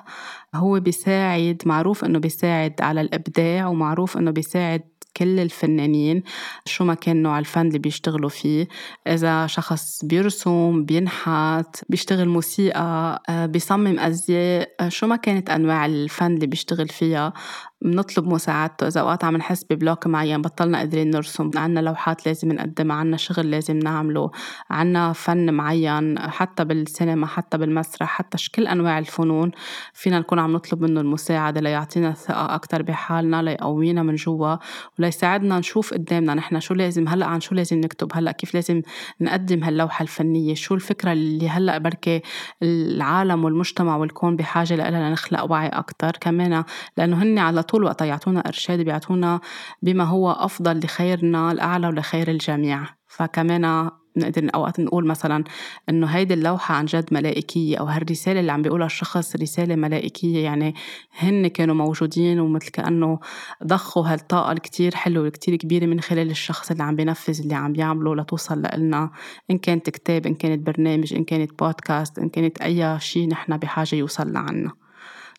[0.56, 4.82] هو بيساعد معروف إنه بيساعد على الإبداع ومعروف إنه بيساعد
[5.18, 6.24] كل الفنانين
[6.66, 8.68] شو ما كان نوع الفن اللي بيشتغلوا فيه.
[9.08, 16.34] إذا شخص بيرسم بينحت بيشتغل موسيقى آه، بيصمم أزياء آه، شو ما كانت أنواع الفن
[16.36, 17.34] اللي بيشتغل فيها.
[17.82, 18.88] بنطلب مساعدته.
[18.88, 21.52] إذا أوقات عم نحس ببلوك معين بطلنا قادرين نرسم.
[21.56, 24.32] عنا لوحات لازم نقدمها عنا شغل لازم نعمله
[24.70, 29.52] عنا فن معين حتى بالسينما حتى بالمسرح حتى كل أنواع الفنون
[29.94, 34.56] فينا نكون عم نطلب منه المساعدة ليعطينا ثقة أكتر بحالنا ليقوينا من جوا
[35.00, 38.82] وليساعدنا نشوف قدامنا نحن شو لازم هلأ عن شو لازم نكتب هلأ كيف لازم
[39.22, 42.22] نقدم هاللوحة الفنية شو الفكرة اللي هلأ بركي
[42.64, 46.12] العالم والمجتمع والكون بحاجة لها لنخلق وعي أكتر.
[46.12, 46.64] كمان
[46.98, 49.40] لأنه هن على طول وقت يعطونا إرشاد بيعطونا
[49.82, 52.86] بما هو أفضل لخيرنا الأعلى ولخير الجميع.
[53.08, 55.44] فكمان نقدر أوقات نقول مثلا
[55.90, 60.44] إنه هيدي اللوحة عن جد ملائكية أو هالرسالة اللي عم بيقولها الشخص رسالة ملائكية.
[60.44, 60.76] يعني
[61.20, 63.20] هن كانوا موجودين ومثل كأنه
[63.64, 68.16] ضخوا هالطاقة الكتير حلوة الكتير كبيرة من خلال الشخص اللي عم بينفذ اللي عم بيعمله
[68.16, 69.12] لتوصل لنا
[69.52, 73.96] إن كانت كتاب إن كانت برنامج إن كانت بودكاست إن كانت أي شيء نحن بحاجة
[73.96, 74.87] يوصل لعنا.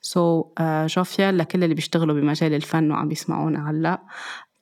[0.00, 4.02] so so, uh, جوفيال لكل اللي بيشتغلوا بمجال الفن وعم بيسمعونا هلأ.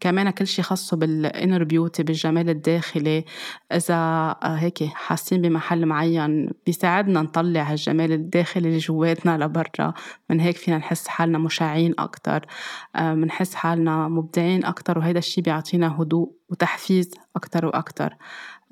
[0.01, 3.25] كمان كل شيء خاصه بال inner beauty بالجمال الداخلي.
[3.73, 9.95] إذا آه، هيك حاسين بمحل معين بيساعدنا نطلع هالجمال الداخلي اللي جواتنا لبرا.
[10.31, 12.47] من هيك فينا نحس حالنا مشاعين أكثر
[12.95, 18.15] بنحس آه، حالنا مبدعين أكثر وهذا الشيء بيعطينا هدوء وتحفيز أكثر وأكثر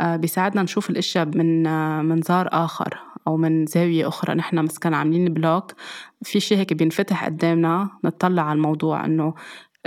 [0.01, 1.63] بيساعدنا نشوف الأشياء من
[2.07, 4.35] منظار آخر أو من زاوية أخرى.
[4.35, 5.73] نحن مسكن عاملين بلوك
[6.23, 9.35] في شيء هيك بينفتح قدامنا نطلع على الموضوع إنه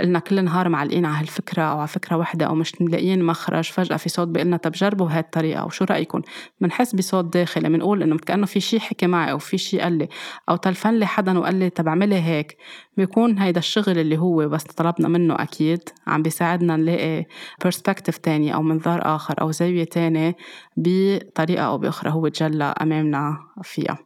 [0.00, 3.96] قلنا كل نهار معلقين على هالفكرة أو على فكرة وحدة أو مش ملاقيين مخرج فجأة
[3.96, 6.22] في صوت بيقلنا طب جربوا هاي الطريقة أو شو رأيكم
[6.60, 10.08] بنحس بصوت داخلي بنقول إنه كأنه في شيء حكي معي أو في شيء قال لي
[10.48, 12.56] أو تلفن لي حدا وقال لي طب اعملي هيك.
[12.96, 17.26] بيكون هيدا الشغل اللي هو بس طلبنا منه أكيد عم بيساعدنا نلاقي
[17.64, 20.36] perspective تاني أو منظار آخر أو زاوية تانية
[20.76, 23.98] بطريقة أو بأخرى هو تجلى أمامنا فيها.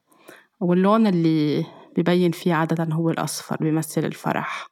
[0.61, 4.72] واللون اللي ببين فيه عادة هو الأصفر بيمثل الفرح.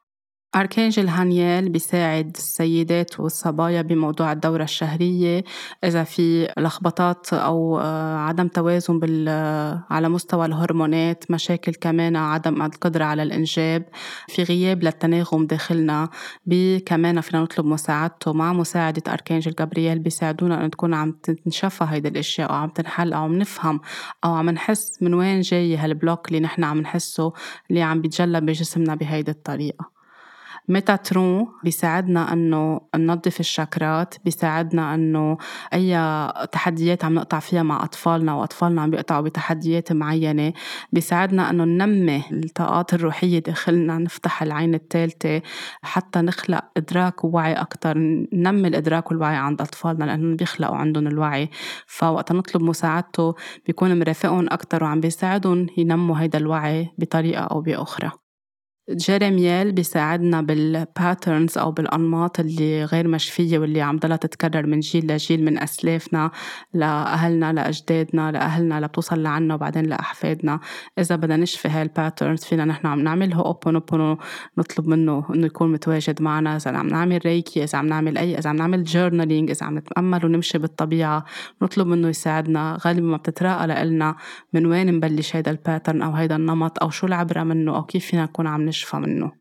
[0.57, 5.45] Archangel هانيال بيساعد السيدات والصبايا بموضوع الدورة الشهرية
[5.85, 12.63] إذا في لخبطات أو آه، عدم توازن بال آه، على مستوى الهرمونات مشاكل كمان عدم
[12.63, 13.85] القدرة على الإنجاب
[14.29, 16.09] في غياب للتناغم داخلنا
[16.87, 18.33] كمان فينا نطلب مساعدته.
[18.33, 23.23] مع مساعدة أركانجل جابرييل بيساعدونا أن تكون عم تنشفى هيدي الأشياء أو عم تنحل أو
[23.25, 23.81] عم نفهم
[24.25, 27.33] أو عم نحس من وين جاي هالبلوك اللي نحن عم نحسه
[27.71, 30.00] اللي عم بيتجلى بجسمنا بهيدي الطريقة.
[30.69, 35.39] ميتاترون بيساعدنا إنه ننظف الشاكرات بيساعدنا إنه
[35.75, 35.97] أي
[36.53, 40.53] تحديات عم نقطع فيها مع أطفالنا وأطفالنا عم بيقطعوا بتحديات معينة
[40.93, 45.43] بيساعدنا إنه ننمي الطاقات الروحية داخلنا نفتح العين الثالثة
[45.83, 47.99] حتى نخلق إدراك ووعي أكثر
[48.33, 51.51] ننمي الإدراك والوعي عند أطفالنا لأنهم بيخلقوا عندهم الوعي.
[51.87, 53.35] فوقت نطلب مساعدته
[53.67, 58.30] بيكون مرافقهم أكثر وعم بيساعدهم ينموا هيدا الوعي بطريقة أو بأخرى.
[58.95, 65.45] جيريميال بيساعدنا بالباترنز أو بالأنماط اللي غير مشفية واللي عم ضلها تتكرر من جيل لجيل
[65.45, 66.31] من أسلافنا
[66.75, 70.61] لأهلنا لأجدادنا لأهلنا لبتوصل لعنا وبعدين لأحفادنا.
[70.99, 74.19] إذا بدنا نشفي هاي ال patterns فينا نحن عم نعملها هوبونوبونو
[74.59, 76.57] نطلب منه إنه يكون متواجد معنا.
[76.57, 80.25] إذا عم نعمل ريكي إذا عم نعمل أي إذا عم نعمل journaling إذا عم نتأمل
[80.25, 81.25] ونمشي بالطبيعة
[81.63, 82.79] نطلب منه يساعدنا.
[82.87, 84.17] غالبا ما بتتراءى لنا
[84.53, 88.07] من وين نبلش هيدا ال pattern أو هيدا النمط أو شو العبرة منه أو كيف
[88.07, 89.40] فينا نكون عم نشفى منه.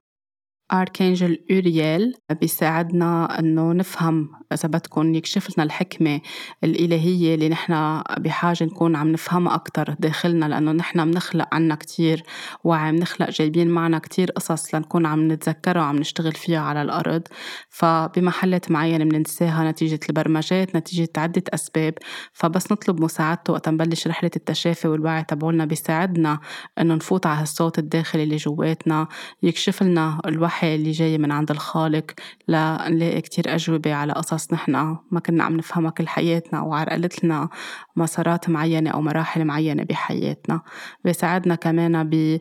[0.73, 6.21] Archangel أوريال بيساعدنا إنه نفهم إذا بدكم يكشف لنا الحكمة
[6.63, 12.23] الإلهية اللي نحن بحاجة نكون عم نفهمها أكتر داخلنا لأنه نحن بنخلق عنا كتير
[12.63, 17.21] وعم نخلق جايبين معنا كتير قصص لنكون عم نتذكرها وعم نشتغل فيها على الأرض.
[17.69, 21.93] فبمحلات معينة بننساها نتيجة البرمجات نتيجة عدة أسباب.
[22.33, 26.39] فبس نطلب مساعدته وقت نبلش رحلة التشافي والوعي تبعولنا بيساعدنا
[26.79, 29.07] إنه نفوت على هالصوت الداخلي اللي جواتنا
[29.43, 32.11] يكشف لنا الوحي اللي جاي من عند الخالق
[32.47, 34.71] لنلاقي كتير أجوبة على قصص نحن
[35.11, 37.49] ما كنا عم نفهمها كل حياتنا وعرقلت لنا
[37.95, 40.61] مسارات معينة أو مراحل معينة بحياتنا.
[41.03, 42.39] بيساعدنا كمان بأنه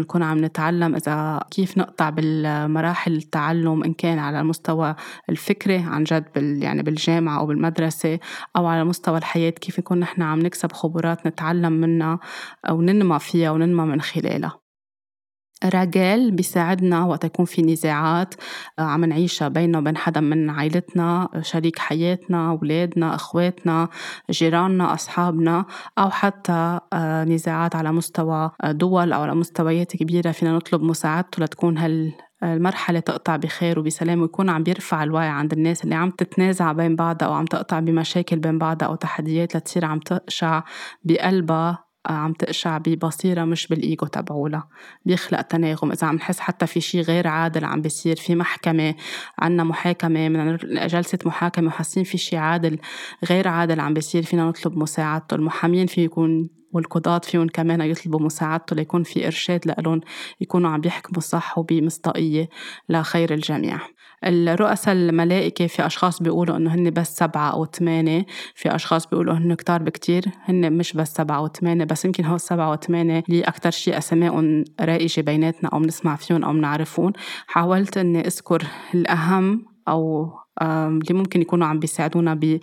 [0.00, 4.94] نكون عم نتعلم إذا كيف نقطع بالمراحل التعلم إن كان على المستوى
[5.30, 8.18] الفكري عن جد بال يعني بالجامعة أو بالمدرسة
[8.56, 12.18] أو على مستوى الحياة كيف نكون نحن عم نكسب خبرات نتعلم منها
[12.68, 14.69] أو ننمى فيها وننمى من خلالها.
[15.64, 18.34] رجال بيساعدنا وقت يكون في نزاعات
[18.78, 23.88] آه، عم نعيشها بيننا وبين حدا من عائلتنا شريك حياتنا أولادنا أخواتنا
[24.30, 25.64] جيراننا أصحابنا
[25.98, 30.30] أو حتى آه، نزاعات على مستوى آه، دول أو على مستويات كبيرة.
[30.30, 35.84] فينا نطلب مساعدته لتكون هال المرحلة تقطع بخير وبسلام ويكون عم بيرفع الوعي عند الناس
[35.84, 39.98] اللي عم تتنازع بين بعضها أو عم تقطع بمشاكل بين بعضها أو تحديات لتصير عم
[39.98, 40.62] تقشع
[41.04, 41.89] بقلبها.
[42.06, 44.62] عم تقشع ببصيرة مش بالإيجو تبعولا
[45.04, 45.92] بيخلق تناغم.
[45.92, 48.94] إذا عم نحس حتى في شي غير عادل عم بيصير في محكمة
[49.38, 50.56] عنا محاكمة من
[50.86, 52.78] جلسة محاكمة وحاسين في شي عادل
[53.30, 55.34] غير عادل عم بيصير فينا نطلب مساعدته.
[55.34, 60.00] المحامين في يكون والقضاة فيهم كمان يطلبوا مساعدته ليكون في إرشاد لهم
[60.40, 62.48] يكونوا عم بيحكموا صح وبمصداقية
[62.88, 63.80] لخير الجميع.
[64.24, 69.54] الرؤساء الملائكة في أشخاص بيقولوا إنه هن بس سبعة أو ثمانية في أشخاص بيقولوا هن
[69.54, 73.70] كتار بكتير هن مش بس سبعة أو ثمانية بس يمكن هو السبعة وثمانية اللي أكتر
[73.70, 77.12] شيء أسمائهم رائجة بيناتنا أو بنسمع فيهم أو بنعرفهم
[77.46, 80.30] حاولت إني أذكر الأهم أو
[80.62, 82.60] اللي ممكن يكونوا عم بيساعدونا ب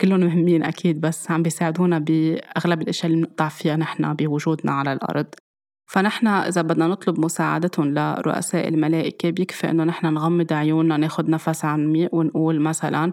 [0.00, 5.26] كلهم مهمين أكيد بس عم بيساعدونا بأغلب الأشياء اللي بنقطع فيها نحن بوجودنا على الأرض.
[5.86, 12.14] فنحن إذا بدنا نطلب مساعدتهم لرؤساء الملائكة بيكفي إنه نحن نغمض عيوننا ناخد نفس عميق
[12.14, 13.12] ونقول مثلا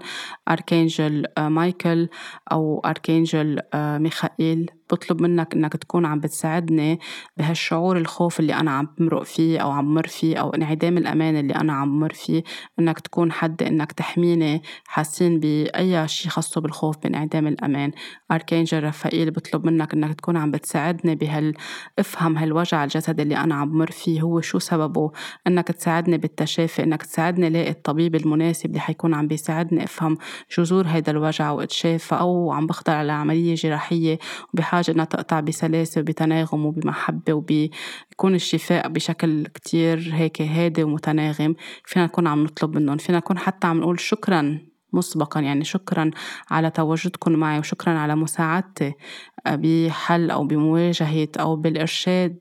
[0.50, 2.10] أركانجل مايكل
[2.52, 4.72] أو أركانجل ميخائيل.
[4.92, 7.00] بطلب منك إنك تكون عم بتساعدني
[7.38, 11.56] بهالشعور الخوف اللي أنا عم بمرق فيه أو عم مر فيه أو انعدام الأمان اللي
[11.56, 12.44] أنا عم مر فيه.
[12.80, 17.92] إنك تكون حد إنك تحميني حاسين بأي شيء خاصة بالخوف بانعدام الأمان.
[18.32, 21.54] أركانجل رفائيل بطلب منك إنك تكون عم بتساعدني بهال
[22.00, 24.22] افهم هالوجع الجسدي اللي أنا عم بمر فيه.
[24.22, 25.12] هو شو سببه؟
[25.48, 30.18] إنك تساعدني بالتشافي إنك تساعدني لاقي الطبيب المناسب اللي حيكون عم بيساعدني أفهم
[30.58, 34.20] جذور هيدا الوجع وأتشافى أو عم بخضر على عمليه جراحية.
[34.54, 41.56] وبحاجة بحاجة إنها تقطع بسلاسة وبتناغم وبمحبة وبيكون الشفاء بشكل كتير هيك هادي ومتناغم.
[41.86, 42.98] فينا نكون عم نطلب منهم.
[42.98, 44.60] فينا نكون حتى عم نقول شكرا
[44.94, 46.12] مسبقا يعني شكرا
[46.52, 48.94] على تواجدكم معي وشكرا على مساعدتي
[49.48, 52.38] بحل أو بمواجهة أو بالإرشاد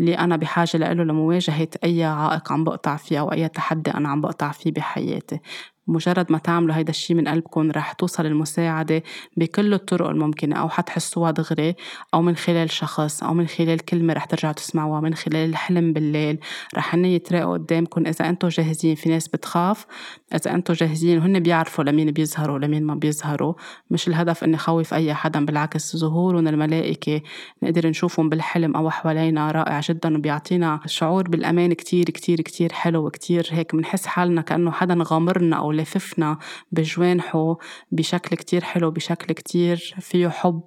[0.00, 4.20] اللي أنا بحاجة له لمواجهة أي عائق عم بقطع فيه أو أي تحدي أنا عم
[4.20, 5.40] بقطع فيه بحياتي.
[5.88, 9.02] مجرد ما تعملوا هيدا الشي من قلبكم رح توصل المساعدة
[9.36, 11.74] بكل الطرق الممكنة أو حتحسوها دغري
[12.14, 16.38] أو من خلال شخص أو من خلال كلمة رح ترجعوا تسمعوها من خلال الحلم بالليل.
[16.76, 18.94] رح هن يتراقوا قدامكم إذا أنتم جاهزين.
[18.94, 19.86] في ناس بتخاف
[20.34, 23.54] إذا أنتم جاهزين وهن بيعرفوا لمين بيظهروا لمين ما بيظهروا.
[23.90, 27.20] مش الهدف إني خوف أي حدا بالعكس ظهورهم الملائكة
[27.62, 33.48] نقدر نشوفهم بالحلم أو حوالينا رائع جدا وبيعطينا شعور بالأمان كتير كتير كتير حلو وكتير
[33.50, 36.38] هيك بنحس حالنا كأنه حدا غامرنا أو لففنا
[36.72, 37.58] بجوانحه
[37.92, 40.62] بشكل كتير حلو بشكل كتير فيه حب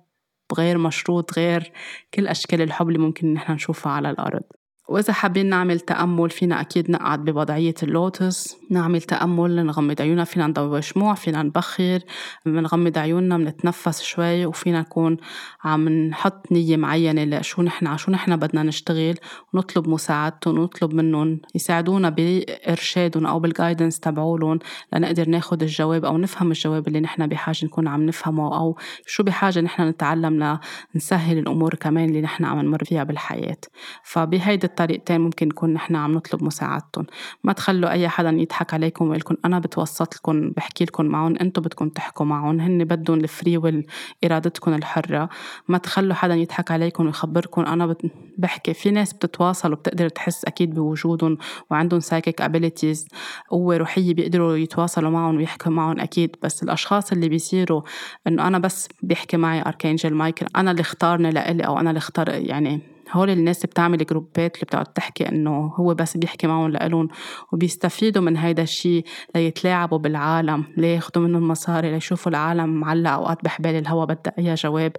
[0.58, 1.72] غير مشروط غير
[2.14, 4.44] كل أشكال الحب اللي ممكن نحن نشوفها على الأرض.
[4.90, 10.82] وإذا حابين نعمل تأمل فينا أكيد نقعد بوضعية اللوتس نعمل تأمل نغمض عيوننا فينا نضوي
[10.82, 12.00] شموع فينا نبخر
[12.46, 15.18] بنغمض عيوننا بنتنفس شوي وفينا نكون
[15.64, 19.16] عم نحط نية معينة لشو نحن على شو نحن بدنا نشتغل
[19.54, 24.60] ونطلب مساعدتهم ونطلب منهم يساعدونا بإرشادهم أو بال guidance تبعولهم
[24.94, 29.62] لنقدر ناخد الجواب أو نفهم الجواب اللي نحن بحاجة نكون عم نفهمه أو شو بحاجة
[29.62, 30.60] نحن نتعلم
[30.96, 33.58] لنسهل الأمور كمان اللي نحن عم نمر فيها بالحياة.
[34.04, 37.06] فبهيدي الطريقتين ممكن نكون نحن عم نطلب مساعدتهم
[37.44, 41.62] ما تخلوا أي حدا يضحك عليكم ويقول لكم أنا بتوسط لكم بحكي لكم معهم أنتم
[41.62, 45.30] بدكم تحكوا معهم هن بدهم الفري والإرادتكم الحرة.
[45.68, 47.96] ما تخلوا حدا يضحك عليكم ويخبركم أنا
[48.38, 48.74] بحكي.
[48.74, 51.38] في ناس بتتواصل وبتقدر تحس أكيد بوجودهم
[51.72, 53.08] وعندهم psychic abilities
[53.50, 56.36] قوة روحية بيقدروا يتواصلوا معهم ويحكوا معهم أكيد.
[56.44, 57.82] بس الأشخاص اللي بيصيروا
[58.28, 62.30] إنه أنا بس بيحكي معي Archangel Michael أنا اللي اختارني لإلي أو أنا اللي اختار
[62.30, 67.08] يعني هول الناس بتعمل جروبات اللي بتقعد تحكي إنه هو بس بيحكي معهم لإلهم
[67.52, 69.06] وبيستفيدوا من هيدا الشيء
[69.36, 74.92] ليتلاعبوا بالعالم لياخدوا منهم مصاري ليشوفوا العالم معلق أوقات بحبال الهوا بدها اي جواب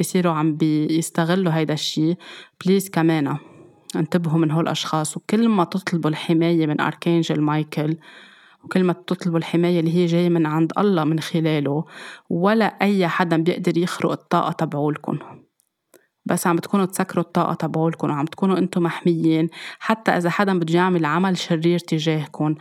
[0.00, 2.16] بصيروا عم بيستغلوا هيدا الشيء
[2.64, 3.36] please كمان
[3.96, 7.96] انتبهوا من هول الأشخاص وكل ما تطلبوا الحماية من Archangel Michael
[8.64, 11.84] وكل ما تطلبوا الحماية اللي هي جاية من عند الله من خلاله
[12.30, 15.18] ولا أي حدا بيقدر يخرق الطاقة تبعولكم.
[16.28, 19.48] بس عم بتكونوا تسكروا الطاقة تبعولكم وعم تكونوا أنتم محميين.
[19.78, 22.54] حتى إذا حدا بده يعمل عمل شرير تجاهكم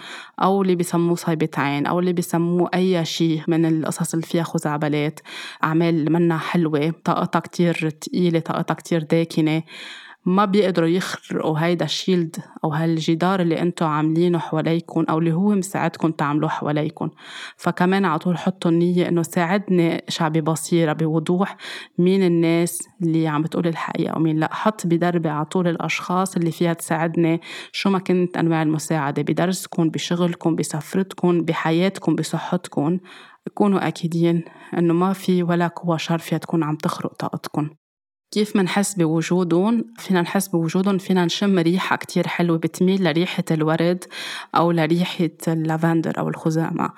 [0.44, 5.20] أو اللي بيسموه صيبة عين أو اللي بيسموه أي شيء من القصص اللي فيها خزعبلات
[5.64, 9.64] أعمال منا حلوة طاقتها كتير تقيلة طاقتها كتير داكنة.
[10.28, 16.12] ما بيقدروا يخرقوا هيدا الشيلد أو هالجدار اللي انتو عاملينه حواليكم أو اللي هو مساعدكم
[16.12, 17.10] تعملوه حواليكم
[17.58, 21.58] فكمان على طول حطوا النية إنه ساعدني شعبي بصيرة بوضوح
[21.98, 24.54] مين الناس اللي عم بتقول الحقيقة ومين لا.
[24.54, 30.56] حط بدربي على طول الأشخاص اللي فيها تساعدني شو ما كنت أنواع المساعدة بدرسكم بشغلكم
[30.56, 33.00] بسفرتكم بحياتكم بصحتكم
[33.54, 34.44] كونوا أكيدين
[34.78, 37.70] إنه ما في ولا قوة شر فيها تكون عم تخرق طاقتكم
[38.32, 44.04] كيف منحس بوجودهم؟ فينا نحس بوجودهم فينا نشم ريحة كتير حلوة بتميل لريحة الورد
[44.56, 46.90] أو لريحة اللافندر أو الخزامة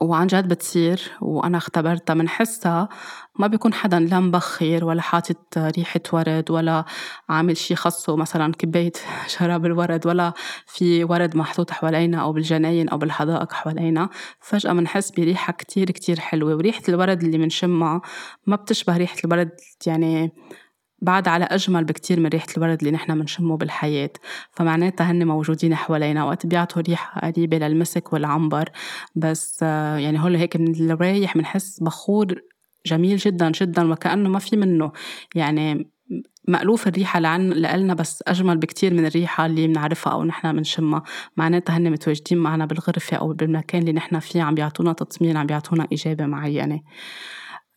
[0.00, 2.88] وعن جد بتصير وأنا اختبرتها منحسها
[3.38, 6.84] ما بيكون حدا لا مبخر ولا حاطط ريحة ورد ولا
[7.28, 8.92] عامل شي خصه مثلا كباية
[9.34, 10.32] شراب الورد ولا
[10.66, 14.08] في ورد محطوط حوالينا أو بالجناين أو بالحدائق حوالينا.
[14.40, 18.00] فجأة منحس بريحة كتير كتير حلوة وريحة الورد اللي منشمها
[18.46, 19.50] ما بتشبه ريحة الورد
[19.86, 20.32] يعني
[21.02, 24.10] بعد على أجمل بكتير من ريحة الورد اللي نحن بنشمه بالحياة.
[24.52, 28.70] فمعناتها هن موجودين حوالينا وقت بيعطوا ريحة قريبة للمسك والعنبر.
[29.16, 32.40] بس يعني هول هيك من الرايح بنحس بخور
[32.86, 34.92] جميل جدا جدا وكأنه ما في منه.
[35.34, 35.94] يعني
[36.48, 41.02] مألوف الريحة لعن لإلنا بس أجمل بكتير من الريحة اللي بنعرفها أو نحن بنشمها
[41.36, 45.86] معناتها هن متواجدين معنا بالغرفة أو بالمكان اللي نحن فيه عم بيعطونا تطمين عم بيعطونا
[45.92, 46.80] إجابة معينة.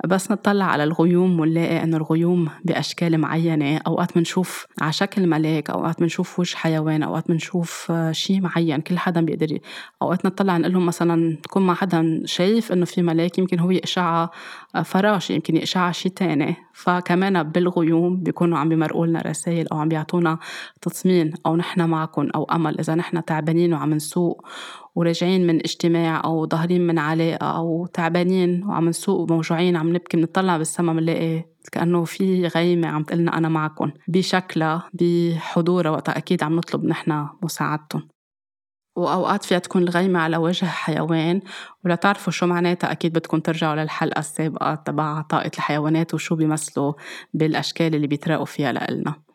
[0.05, 3.77] بس نطلع على الغيوم ونلاقي إنه الغيوم بأشكال معينة.
[3.77, 9.21] أوقات بنشوف على شكل ملاك أوقات بنشوف وجه حيوان أوقات بنشوف شيء معين كل حدا
[9.21, 9.59] بيقدر
[10.01, 14.31] أوقات نطلع نقول لهم مثلا تكون مع حدا شايف إنه في ملاك يمكن هو اشعه
[14.85, 16.55] فراش يمكن اشعه شيء تاني.
[16.73, 20.39] فكمان بالغيوم بيكونوا عم بيمرقوا لنا رسائل أو عم بيعطونا
[20.81, 24.47] تطمين أو نحن معكم أو أمل إذا نحن تعبانين وعم نسوق
[24.95, 30.57] وراجعين من اجتماع أو ظاهرين من علاقة أو تعبانين وعم نسوق وموجوعين عم نبكي بنطلع
[30.57, 36.85] بالسما بنلاقي كأنه في غيمة عم تقلنا أنا معكم بشكلها بحضورها وقتها أكيد عم نطلب
[36.85, 38.16] نحن مساعدتهم
[38.97, 41.41] وأوقات فيها تكون الغيمة على وجه حيوان
[41.85, 46.93] ولا تعرفوا شو معناتها؟ أكيد بدكم ترجعوا للحلقة السابقة تبع طاقة الحيوانات وشو بيمثلوا
[47.33, 49.26] بالأشكال اللي بيتراقوا فيها لإلنا.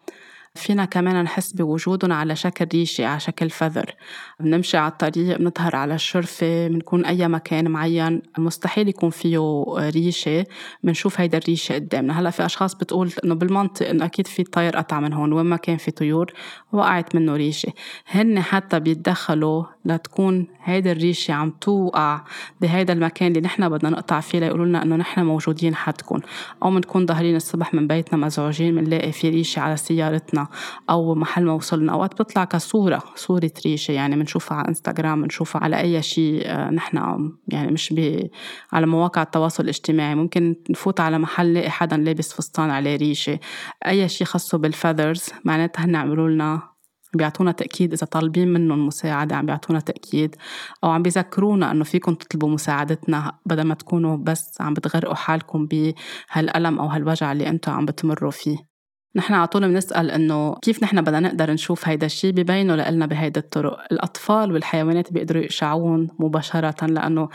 [0.54, 3.94] فينا كمان نحس بوجودهم على شكل ريشة على شكل فذر.
[4.40, 8.22] بنمشي على الطريق بنظهر على الشرفة بنكون أي مكان معين.
[8.38, 10.46] مستحيل يكون فيه ريشة.
[10.82, 12.20] بنشوف هيدا الريشة قدامنا.
[12.20, 15.56] هلأ في أشخاص بتقول إنه بالمنطق إنه أكيد في طير قطع من هون وين ما
[15.56, 16.32] كان في طيور
[16.72, 17.72] وقعت منه ريشة.
[18.06, 22.20] هن حتى بيتدخلوا لتكون هيدا الريشة عم توقع
[22.60, 26.20] بهيدا المكان اللي نحن بدنا نقطع فيه ليقولوا لنا إنه نحن موجودين حدكم.
[26.62, 30.46] أو بنكون ظاهرين الصبح من بيتنا مزعوجين بنلاقي في ريشة على سيارتنا
[30.90, 31.92] أو محل ما وصلنا.
[31.92, 37.30] أوقات بتطلع كصورة صورة ريشة يعني بنشوفها على إنستغرام بنشوفها على أي شيء آه، نحن
[37.48, 38.28] يعني مش ب...
[38.72, 40.14] على مواقع التواصل الاجتماعي.
[40.14, 43.38] ممكن نفوت على محل نلاقي حدا لابس فستان عليه ريشة.
[43.86, 46.71] أي شيء خاصه بالفذرز معناتها هن عملوا لنا
[47.14, 50.36] بيعطونا تأكيد إذا طالبين منهم مساعدة عم بيعطونا تأكيد
[50.84, 56.78] أو عم بيذكرونا إنه فيكم تطلبوا مساعدتنا بدل ما تكونوا بس عم بتغرقوا حالكم بهالألم
[56.80, 58.71] أو هالوجع اللي أنتم عم بتمروا فيه.
[59.16, 63.40] نحن على طول بنسأل إنه كيف نحن بدنا نقدر نشوف هيدا الشيء ببينه لنا بهيدا
[63.40, 67.28] الطرق؟ الأطفال والحيوانات بيقدروا يقشعون مباشرة لأنه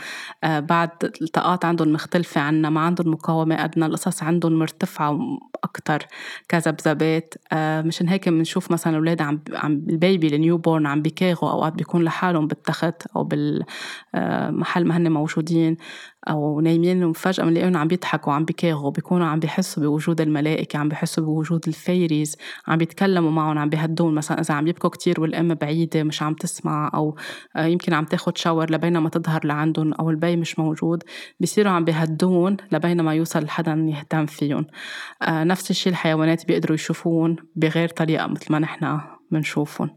[0.44, 0.90] آه، بعد
[1.22, 5.18] الطاقات عندهم مختلفة عنا ما عندهم مقاومة أدنى القصص عندهم مرتفعة
[5.64, 6.06] أكتر
[6.48, 7.34] كذبذبات.
[7.52, 11.72] آه، مشان هيك بنشوف مثلا الأولاد عم عم ال baby ال newborn عم بيكاغوا أوقات
[11.72, 15.76] بيكون لحالهم بالتخت أو بالمحل ما هن موجودين.
[16.28, 21.24] أو نايمين وفجأة بنلاقيهم عم بيضحكوا عم بيكاغوا بيكونوا عم بيحسوا بوجود الملائكة عم بيحسوا
[21.24, 24.14] بوجود ال fairies عم بيتكلموا معهم عم بيهدون.
[24.14, 27.16] مثلا إذا عم يبكوا كتير والأم بعيدة مش عم تسمع أو
[27.56, 31.02] آه، يمكن عم تاخد شاور لبينما تظهر لعندهم أو البي مش موجود
[31.40, 34.66] بيصيروا عم بيهدون لبينما يوصل حدا يهتم فيهم.
[35.22, 39.00] آه، نفس الشيء الحيوانات بيقدروا يشوفون بغير طريقة مثل ما نحن
[39.30, 39.90] بنشوفهم.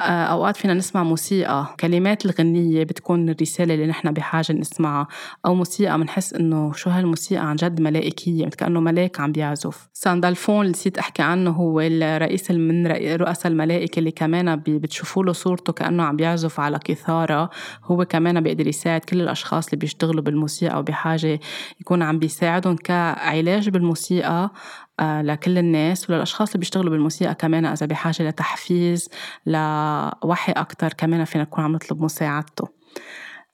[0.00, 1.74] أوقات فينا نسمع موسيقى.
[1.80, 5.06] كلمات الغنية بتكون الرسالة اللي نحن بحاجة نسمعها
[5.46, 9.88] أو موسيقى بنحس إنه شو هالموسيقى عن جد ملائكية كأنه ملاك عم بيعزف.
[9.92, 12.86] ساندالفون اللي نسيت أحكي عنه هو الرئيس من
[13.16, 17.50] رؤساء الملائكة اللي كمان بتشوفوا له صورته كأنه عم بيعزف على قيثارة.
[17.84, 21.40] هو كمان بيقدر يساعد كل الأشخاص اللي بيشتغلوا بالموسيقى وبحاجة
[21.80, 24.50] يكون عم بيساعدهم كعلاج بالموسيقى.
[24.93, 29.08] آه، لكل الناس وللأشخاص اللي بيشتغلوا بالموسيقى كمان إذا بحاجة لتحفيز
[29.46, 32.68] لوحي أكتر كمان فينا نكون عم نطلب مساعدته.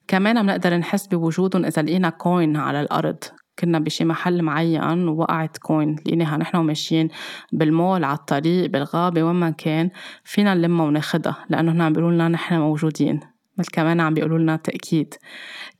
[0.09, 3.25] كمان بنقدر نحس بوجودهم إذا لقينا coin على الأرض.
[3.59, 7.09] كنا بشي محل معين ووقعت coin لقيناها نحن وماشيين
[7.53, 9.91] بالمول على الطريق بالغابة وين ما كان
[10.25, 13.21] فينا نلمها وناخدها لأنه هنا عم بيقولوا لنا نحن موجودين
[13.59, 15.15] مثل كمان عم بيقولوا لنا تأكيد.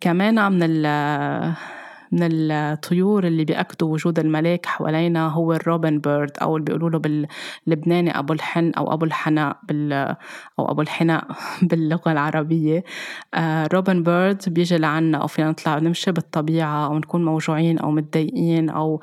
[0.01, 0.87] كمان من ال
[2.13, 8.19] من الطيور اللي بيأكدوا وجود الملاك حوالينا هو الروبن بيرد أو اللي بيقولوا له باللبناني
[8.19, 9.93] أبو الحن أو أبو الحناء بال
[10.59, 11.27] أو أبو الحناء
[11.69, 12.85] باللغة العربية.
[13.35, 18.71] آه روبن بيرد بيجي لعنا أو فينا نطلع نمشي بالطبيعة أو نكون موجوعين أو متضايقين
[18.71, 19.01] أو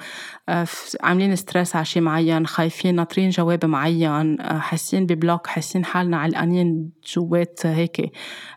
[0.49, 0.67] آه
[1.03, 6.17] عاملين stress على شيء معين خايفين ناطرين جواب معين آه حاسين ب block حاسين حالنا
[6.17, 8.11] علقانين جوات هيك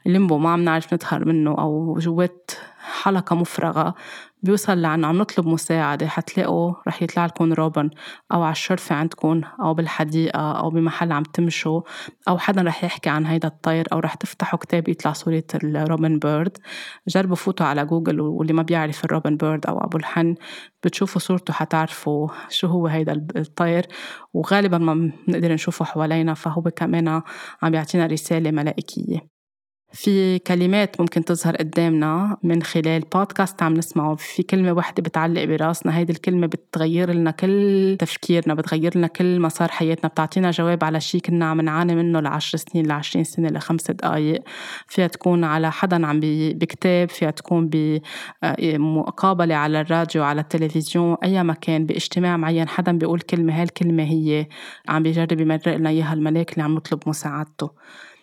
[0.07, 2.51] limbo ما عم نعرف نظهر منه أو جوات
[3.03, 3.95] حلقة مفرغة.
[4.43, 7.91] بيوصل لعنا عم نطلب مساعدة حتلاقوا رح يطلع لكم روبن
[8.33, 11.83] أو على الشرفة عندكم أو بالحديقة أو بمحل عم تمشوا
[12.29, 16.19] أو حدا رح يحكي عن هيدا الطير أو رح تفتحوا كتاب يطلع صورة ال robin
[16.19, 16.59] bird
[17.09, 20.35] جربوا فوتوا على جوجل واللي ما بيعرف الروبن بيرد أو أبو الحن
[20.85, 23.87] بتشوفوا صورته حتعرفوا شو هو هيدا الطير.
[24.35, 24.95] وغالبا ما
[25.29, 27.09] بنقدر نشوفه حوالينا فهو كمان
[27.63, 29.40] عم بيعطينا رسالة ملائكية.
[29.93, 34.15] في كلمات ممكن تظهر قدامنا من خلال بودكاست عم نسمعه.
[34.15, 35.97] في كلمة واحدة بتعلق براسنا.
[35.97, 40.09] هيدي الكلمة بتغير لنا كل تفكيرنا بتغير لنا كل مسار حياتنا.
[40.09, 44.43] بتعطينا جواب على شيء كنا عم نعاني منه لعشر سنين لعشرين سنة لخمس دقايق.
[44.87, 46.21] فيها تكون على حدا عم
[46.55, 47.71] بكتاب فيها تكون
[48.43, 52.69] بمقابلة على الراديو على التلفزيون أي مكان باجتماع معين.
[52.69, 54.47] حدا بيقول كلمة هالكلمة هي
[54.89, 57.71] عم بيجرب يمرق لنا إياها الملاك اللي عم نطلب مساعدته.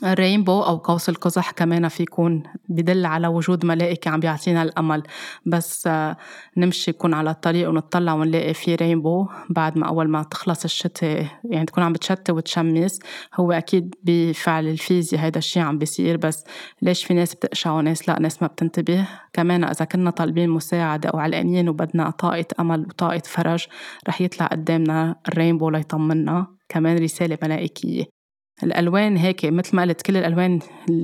[0.04, 5.04] الرينبو أو قوس القزح كمان في يكون بدل على وجود ملائكة عم بيعطينا الأمل.
[5.46, 6.18] بس آه،
[6.58, 11.66] نمشي يكون على الطريق ونطلع ونلاقي في رينبو بعد ما أول ما تخلص الشتاء يعني
[11.66, 13.00] تكون عم بتشتي وتشمس.
[13.36, 16.44] هو أكيد بفعل الفيزياء هيدا الشيء عم بيصير بس
[16.82, 19.08] ليش في ناس بتقشع وناس لا؟ ناس ما بتنتبه.
[19.34, 23.66] كمان إذا كنا طالبين مساعدة أو علقانين وبدنا طاقة أمل وطاقة فرج
[24.08, 26.48] رح يطلع قدامنا الرينبو ليطمنا.
[26.70, 28.17] كمان رسالة ملائكية.
[28.64, 30.60] الألوان هيك مثل ما قلت كل الألوان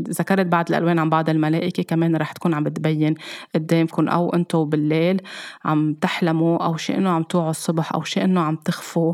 [0.09, 3.15] ذكرت بعض الألوان عن بعض الملائكة كمان رح تكون عم بتبين
[3.55, 5.21] قدامكم أو أنتم بالليل
[5.65, 9.13] عم تحلموا أو شيء إنه عم توعوا الصبح أو شيء إنه عم تخفوا.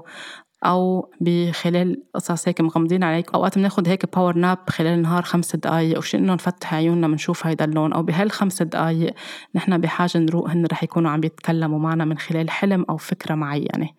[0.65, 3.33] أو بخلال قصص هيك مغمضين عليك.
[3.33, 7.47] أوقات بناخد هيك باور ناب خلال النهار خمس دقايق أو شيء إنه نفتح عيوننا بنشوف
[7.47, 7.93] هيدا اللون.
[7.93, 9.13] أو بهالخمس دقايق
[9.55, 13.89] نحن بحاجة نروق هن رح يكونوا عم يتكلموا معنا من خلال حلم أو فكرة معينة.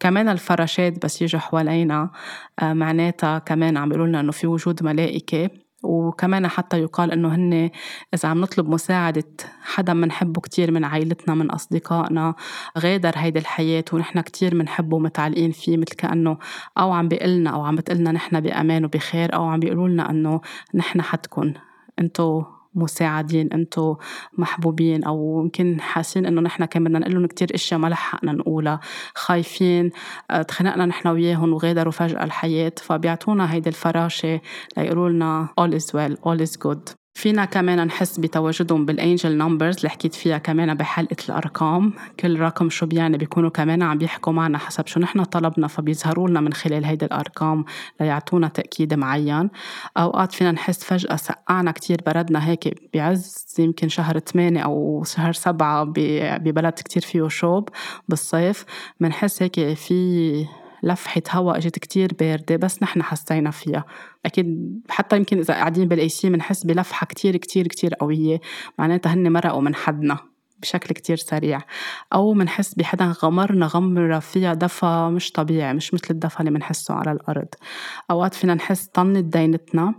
[0.00, 2.10] كمان الفراشات بس يجوا حوالينا
[2.62, 5.65] آه، معناتها كمان عم بيقولوا لنا إنه في وجود ملائكة.
[5.82, 7.70] وكمان حتى يقال إنه هن
[8.14, 9.24] إذا عم نطلب مساعدة
[9.62, 12.34] حدا منحبه كتير من عائلتنا من أصدقائنا
[12.78, 16.38] غادر هيدي الحياة ونحن كتير منحبه ومتعلقين فيه مثل كأنه
[16.78, 20.40] أو عم بيقلنا أو عم بتقلنا نحن بأمان وبخير أو عم بيقولوا لنا إنه
[20.74, 21.54] نحن حدكن.
[22.00, 23.96] إنتو مساعدين انتو
[24.38, 28.80] محبوبين أو يمكن حاسين إنه نحن كان بدنا نقول لهم كثير إشياء ما لحقنا نقولها.
[29.14, 29.90] خايفين
[30.30, 34.40] آه، تخانقنا نحن وياهم وغادروا فجأة الحياة فبيعطونا هيدي الفراشة
[34.76, 37.05] ليقولوا لنا all is well all is good.
[37.16, 41.92] فينا كمان نحس بتواجدهم بال angel numbers اللي حكيت فيها كمان بحلقة الأرقام.
[42.20, 46.40] كل رقم شو بيعني بيكونوا كمان عم بيحكوا معنا حسب شو نحن طلبنا فبيظهروا لنا
[46.40, 47.64] من خلال هيدي الأرقام
[48.00, 49.50] ليعطونا تأكيد معين.
[49.96, 55.84] أوقات فينا نحس فجأة سقعنا كتير بردنا هيك بعز يمكن شهر 8 أو شهر 7
[56.38, 57.68] ببلد كتير فيه شوب
[58.08, 58.64] بالصيف.
[59.00, 60.46] بنحس هيك في
[60.82, 63.84] لفحة هواء إجت كتير باردة بس نحن حسينا فيها.
[64.26, 68.40] أكيد حتى يمكن إذا قاعدين بالأي سي بنحس بلفحة كتير كتير كتير قوية.
[68.78, 70.18] معناتها هن مرقوا من حدنا
[70.62, 71.60] بشكل كتير سريع.
[72.12, 77.12] أو منحس بحدا غمرنا غمرة فيها دفى مش طبيعي مش مثل الدفى اللي منحسه على
[77.12, 77.48] الأرض.
[78.10, 79.94] أوقات فينا نحس طنت دينتنا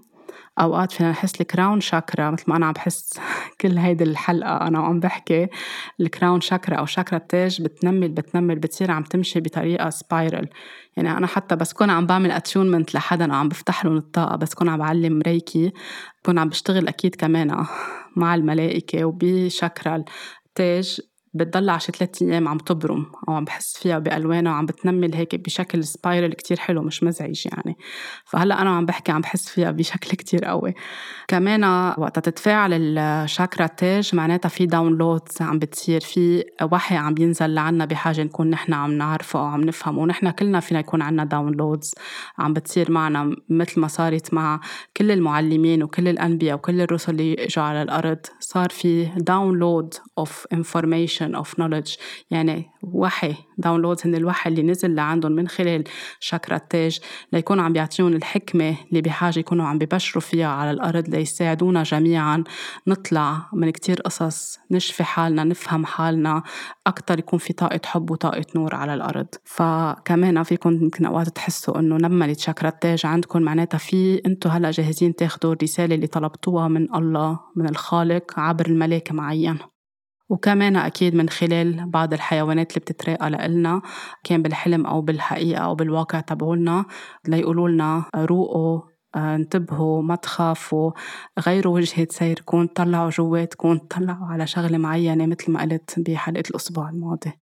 [0.60, 3.20] أوقات فينا نحس ال crown chakra مثل ما أنا عم بحس
[3.62, 5.48] كل هيدي الحلقة أنا وعم بحكي
[6.00, 10.50] ال crown chakra أو شاكرا التاج بتنمل بتنمل بتصير عم تمشي بطريقة spiral
[10.98, 14.54] يعني أنا حتى بس كون عم بعمل attunement لحدا أو عم بفتح لهم الطاقة بس
[14.54, 15.72] كون عم بعلم ريكي
[16.24, 17.66] بكون عم بشتغل أكيد كمان
[18.16, 20.04] مع الملائكة وبشاكرا
[20.46, 21.02] التاج
[21.38, 25.84] بتضل شي ثلاث أيام عم تبرم أو عم بحس فيها بألوانها وعم بتنمل هيك بشكل
[25.84, 27.78] spiral كتير حلو مش مزعج يعني.
[28.26, 30.74] فهلأ أنا عم بحكي عم بحس فيها بشكل كتير قوي.
[31.28, 31.64] كمان
[31.98, 38.24] وقت تتفاعل الشاكرا تاج معناتها في downloads عم بتصير في وحي عم بينزل لعنا بحاجة
[38.24, 40.02] نكون نحن عم نعرفه أو عم نفهمه.
[40.02, 41.94] ونحن كلنا فينا يكون عنا downloads
[42.38, 44.60] عم بتصير معنا مثل ما صارت مع
[44.98, 48.20] كل المعلمين وكل الأنبياء وكل الرسل اللي إجوا على الأرض.
[48.40, 51.98] صار في download of information acquisition of knowledge.
[52.32, 55.84] يعني وحي downloads هن الوحي اللي نزل لعندهم من خلال
[56.20, 57.00] شاكرا التاج
[57.34, 62.44] ليكونوا عم بيعطيهم الحكمة اللي بحاجة يكونوا عم ببشروا فيها على الأرض ليساعدونا جميعا.
[62.88, 66.44] نطلع من كتير قصص نشفي حالنا نفهم حالنا.
[66.88, 69.28] أكتر يكون في طاقة حب وطاقة نور على الأرض.
[69.46, 75.16] فكمان فيكم يمكن أوقات تحسوا إنه نملت شاكرا التاج عندكم معناتها في أنتوا هلأ جاهزين
[75.16, 79.58] تاخدوا الرسالة اللي طلبتوها من الله من الخالق عبر الملاك معين.
[80.30, 83.82] وكمان أكيد من خلال بعض الحيوانات اللي بتتراقى لإلنا
[84.24, 86.86] كان بالحلم أو بالحقيقة أو بالواقع تبعولنا
[87.28, 88.82] ليقولوا لنا روقوا
[89.16, 90.92] آه، انتبهوا ما تخافوا
[91.40, 97.47] غيروا وجهة سيركم طلعوا جواتكم طلعوا على شغلة معينة مثل ما قلت بحلقة الأسبوع الماضي.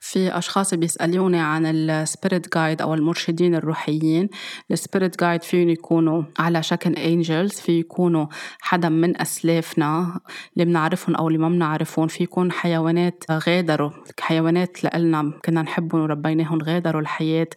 [0.00, 4.28] في أشخاص بيسألوني عن ال spirit guide أو المرشدين الروحيين.
[4.70, 8.26] ال spirit guide فيهم يكونوا على شكل angels في يكونوا
[8.60, 10.20] حدا من أسلافنا
[10.54, 12.06] اللي بنعرفهم أو اللي ما بنعرفهم.
[12.06, 13.90] في يكون حيوانات غادروا
[14.20, 17.48] حيوانات لإلنا كنا نحبهم وربيناهم غادروا الحياة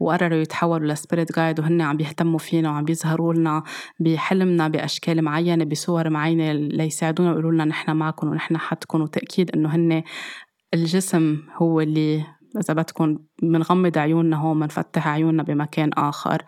[0.00, 3.62] وقرروا يتحولوا لسبيريت جايد وهن عم بيهتموا فينا وعم بيظهروا لنا
[4.00, 9.00] بحلمنا بأشكال معينة بصور معينة ليساعدونا ويقولوا لنا نحن معكم ونحن حدكم.
[9.00, 10.02] وتأكيد إنه هن
[10.74, 16.42] الجسم هو اللي إذا بدكم بنغمض عيوننا هون بنفتح عيوننا بمكان آخر.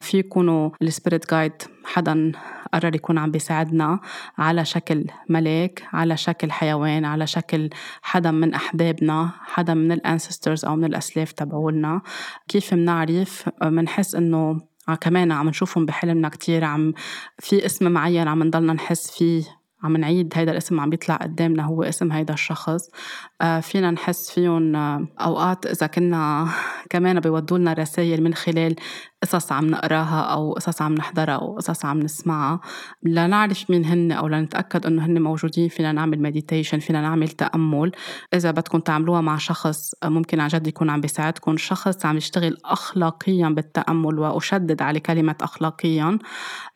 [0.00, 1.52] في يكونوا ال spirit guide
[1.84, 2.32] حدا
[2.74, 4.00] قرر يكون عم بيساعدنا
[4.38, 7.70] على شكل ملاك على شكل حيوان على شكل
[8.02, 12.02] حدا من أحبابنا حدا من ال ancestors أو من الأسلاف تبعولنا.
[12.48, 14.60] كيف منعرف؟ منحس إنه
[15.00, 16.92] كمان عم نشوفهم بحلمنا كتير عم
[17.38, 21.82] في اسم معين عم نضلنا نحس فيه عم نعيد هيدا الاسم عم بيطلع قدامنا هو
[21.82, 22.88] اسم هيدا الشخص.
[22.88, 23.29] آه
[23.60, 26.48] فينا نحس فيهم آه أوقات إذا كنا
[26.90, 28.76] كمان بيودوا لنا رسائل من خلال
[29.22, 32.60] قصص عم نقراها أو قصص عم نحضرها أو قصص عم نسمعها.
[33.02, 37.92] لنعرف مين هن أو لنتأكد إنه هن موجودين فينا نعمل meditation فينا نعمل تأمل.
[38.34, 43.48] إذا بدكم تعملوها مع شخص ممكن عن جد يكون عم بيساعدكم شخص عم يشتغل أخلاقيا
[43.48, 46.18] بالتأمل وأشدد على كلمة أخلاقيا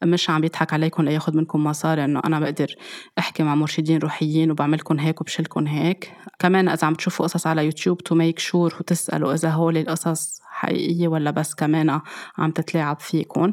[0.04, 2.74] مش عم يضحك عليكم لياخد منكم مصاري إنه أنا بقدر
[3.18, 6.12] أحكي مع مرشدين روحيين وبعملكم هيك وبشلكم هيك.
[6.38, 11.08] كمان إذا عم تشوفوا قصص على يوتيوب to make sure وتسألوا إذا هول القصص حقيقية
[11.08, 12.00] ولا بس كمان
[12.38, 13.52] عم تتلاعب فيكم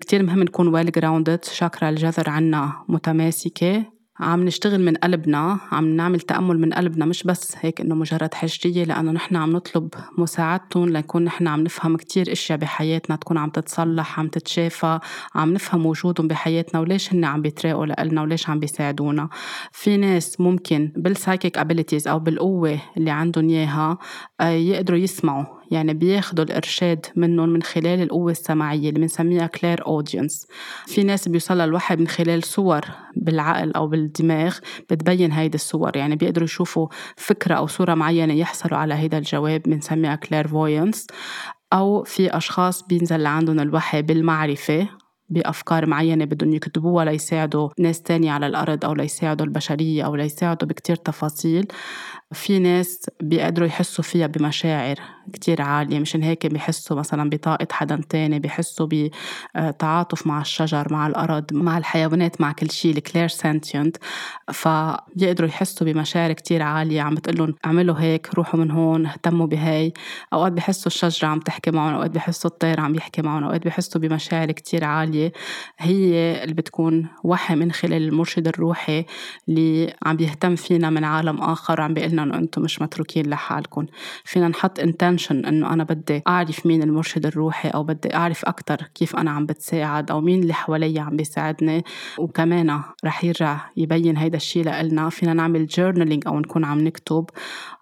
[0.00, 3.95] كتير مهم نكون well grounded شاكرا الجذر عنا متماسكة.
[4.20, 8.84] عم نشتغل من قلبنا عم نعمل تأمل من قلبنا مش بس هيك إنه مجرد حجرية
[8.84, 14.18] لأنه نحن عم نطلب مساعدتهم لنكون نحن عم نفهم كتير أشياء بحياتنا تكون عم تتصلح
[14.20, 14.98] عم تتشافى
[15.34, 19.28] عم نفهم وجودهم بحياتنا وليش هن عم بيتراقوا لنا وليش عم بيساعدونا.
[19.72, 23.98] في ناس ممكن بال psychic abilities أو بالقوة اللي عندهم إياها
[24.40, 30.46] آه، يقدروا يسمعوا يعني بياخدوا الإرشاد منهم من خلال القوة السمعية اللي بنسميها clairaudience
[30.86, 32.80] في ناس بيوصلها الوحي من خلال صور
[33.16, 34.58] بالعقل أو بالدماغ
[34.90, 35.96] بتبين هيدي الصور.
[35.96, 41.06] يعني بيقدروا يشوفوا فكرة أو صورة معينة يحصلوا على هيدا الجواب بنسميها clairvoyance
[41.72, 44.88] أو في أشخاص بينزل لعندهم الوحي بالمعرفة
[45.28, 50.96] بأفكار معينة بدهم يكتبوها ليساعدوا ناس تانية على الأرض أو ليساعدوا البشرية أو ليساعدوا بكتير
[50.96, 51.66] تفاصيل.
[52.32, 54.96] في ناس بيقدروا يحسوا فيها بمشاعر.
[55.32, 58.88] كتير عالية مشان هيك بيحسوا مثلا بطاقة حدا تاني بيحسوا
[59.56, 63.96] بتعاطف مع الشجر مع الأرض مع الحيوانات مع كل شيء ال clairsentient
[64.52, 69.92] فبيقدروا يحسوا بمشاعر كتير عالية عم بتقلهم اعملوا هيك روحوا من هون اهتموا بهاي
[70.32, 74.52] أوقات بيحسوا الشجرة عم تحكي معهم أوقات بيحسوا الطير عم يحكي معهم أوقات بيحسوا بمشاعر
[74.52, 75.32] كتير عالية.
[75.78, 79.04] هي اللي بتكون وحي من خلال المرشد الروحي
[79.48, 83.86] اللي عم بيهتم فينا من عالم آخر وعم بيقلنا أنتم مش متروكين لحالكم.
[84.24, 84.80] فينا نحط
[85.16, 89.46] intention إنه أنا بدي أعرف مين المرشد الروحي أو بدي أعرف أكتر كيف أنا عم
[89.46, 91.84] بتساعد أو مين اللي حوالي عم بيساعدني.
[92.18, 95.08] وكمان رح يرجع يبين هيدا الشيء لإلنا.
[95.08, 97.24] فينا نعمل journaling أو نكون عم نكتب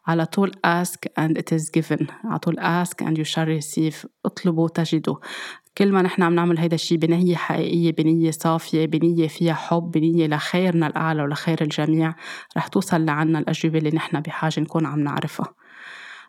[0.07, 2.07] على طول ask and it is given.
[2.25, 4.07] على طول ask and you shall receive.
[4.25, 5.17] اطلبوا تجدوا.
[5.79, 10.27] كل ما نحن عم نعمل هيدا الشيء بنية حقيقية بنية صافية بنية فيها حب بنية
[10.27, 12.15] لخيرنا الأعلى ولخير الجميع
[12.57, 15.55] رح توصل لعنا الأجوبة اللي نحن بحاجة نكون عم نعرفها.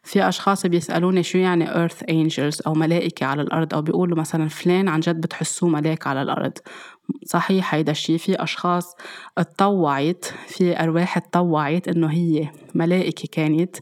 [0.06, 4.88] في أشخاص بيسألوني شو يعني earth angels أو ملائكة على الأرض أو بيقولوا مثلا فلان
[4.88, 6.58] عن جد بتحسوه ملاك على الأرض.
[7.26, 8.96] صحيح هيدا الشيء في أشخاص
[9.38, 13.76] اتطوعت في أرواح اتطوعت إنه هي ملائكة كانت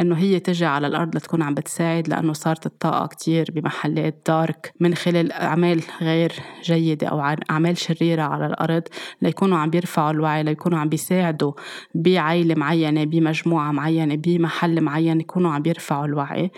[0.00, 4.94] إنه هي تجي على الأرض لتكون عم بتساعد لأنه صارت الطاقة كتير بمحلات دارك من
[4.94, 7.20] خلال أعمال غير جيدة أو
[7.50, 8.82] أعمال شريرة على الأرض
[9.22, 11.52] ليكونوا عم بيرفعوا الوعي ليكونوا عم بيساعدوا
[11.94, 16.50] بعائلة معينة بمجموعة معينة بمحل معين يكونوا عم بيرفعوا الوعي.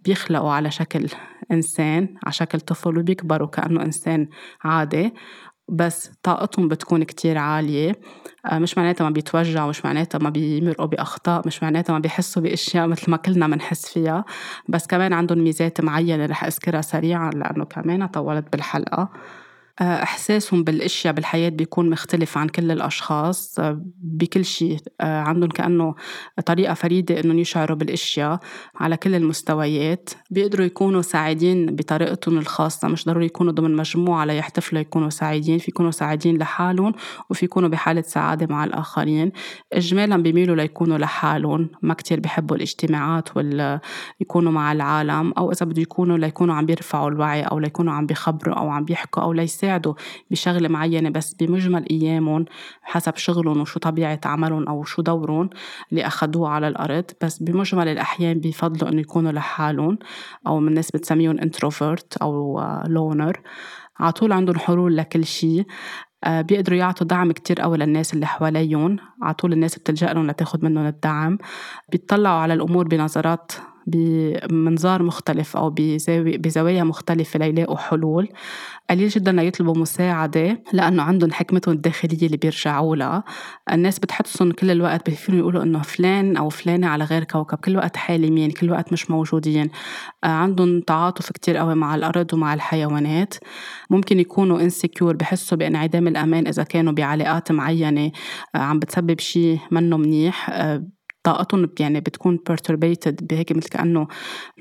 [0.00, 1.06] فبيخلقوا على شكل
[1.52, 4.28] إنسان على شكل طفل وبيكبروا كأنه إنسان
[4.64, 5.14] عادي.
[5.68, 7.92] بس طاقتهم بتكون كتير عالية.
[8.52, 12.86] آه، مش معناتها ما بيتوجعوا مش معناتها ما بيمرقوا بأخطاء مش معناتها ما بيحسوا بأشياء
[12.86, 14.24] مثل ما كلنا بنحس فيها.
[14.68, 19.08] بس كمان عندهم ميزات معينة رح أذكرها سريعا لأنه كمان طولت بالحلقة.
[19.80, 24.78] آه، إحساسهم بالأشياء بالحياة بيكون مختلف عن كل الأشخاص آه، بكل شيء.
[25.00, 25.94] آه، عندهم كأنه
[26.46, 28.38] طريقة فريدة إنهم يشعروا بالأشياء
[28.76, 30.10] على كل المستويات.
[30.30, 35.58] بيقدروا يكونوا سعيدين بطريقتهم الخاصة مش ضروري يكونوا ضمن مجموعة ليحتفلوا يكونوا سعيدين.
[35.58, 36.92] في يكونوا سعيدين لحالهم
[37.30, 39.32] وفي يكونوا بحالة سعادة مع الآخرين.
[39.72, 41.70] إجمالا بيميلوا ليكونوا لحالهم.
[41.82, 43.80] ما كتير بيحبوا الاجتماعات وال
[44.20, 48.54] يكونوا مع العالم أو إذا بده يكونوا ليكونوا عم بيرفعوا الوعي أو ليكونوا عم بيخبروا
[48.54, 49.94] أو عم بيحكوا أو ليساعدوا بيساعدوا
[50.30, 52.44] بشغلة معينة بس بمجمل أيامهم
[52.82, 55.50] حسب شغلهم وشو طبيعة عملهم أو شو دورهم
[55.90, 57.04] اللي أخدوه على الأرض.
[57.22, 59.98] بس بمجمل الأحيان بيفضلوا إنه يكونوا لحالهم
[60.46, 63.40] أو من الناس بتسميهم introvert أو loner
[63.98, 65.66] على طول عندهم حلول لكل شيء.
[66.24, 68.96] آه، بيقدروا يعطوا دعم كتير قوي للناس اللي حواليهم.
[69.22, 71.38] على طول الناس بتلجأ لهم لتاخد منهم الدعم.
[71.92, 73.52] بيطلعوا على الأمور بنظرات
[73.86, 75.74] بمنظار مختلف أو
[76.16, 78.28] بزوايا مختلفة ليلاقوا حلول.
[78.90, 83.24] قليل جدا ليطلبوا مساعدة لأنه عندهم حكمتهم الداخلية اللي بيرجعوا لها
[83.72, 87.96] الناس بتحسهم كل الوقت بيفينوا يقولوا إنه فلان أو فلانة على غير كوكب كل وقت
[87.96, 89.70] حالمين كل وقت مش موجودين.
[90.24, 93.34] آه، عندهم تعاطف كتير قوي مع الأرض ومع الحيوانات.
[93.90, 98.12] ممكن يكونوا انسكيور بحسوا بانعدام الأمان إذا كانوا بعلاقات معينة.
[98.54, 100.50] آه، عم بتسبب شيء منه منيح.
[100.50, 100.84] آه،
[101.22, 104.06] طاقتهم يعني بتكون perturbated بهيك مثل كأنه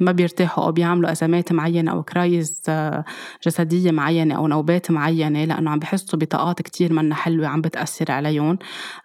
[0.01, 3.05] ما بيرتاحوا أو بيعملوا أزمات معينة أو كرايز آه،
[3.45, 8.57] جسدية معينة أو نوبات معينة لأنه عم بحسوا بطاقات كتير منا حلوة عم بتأثر عليهم.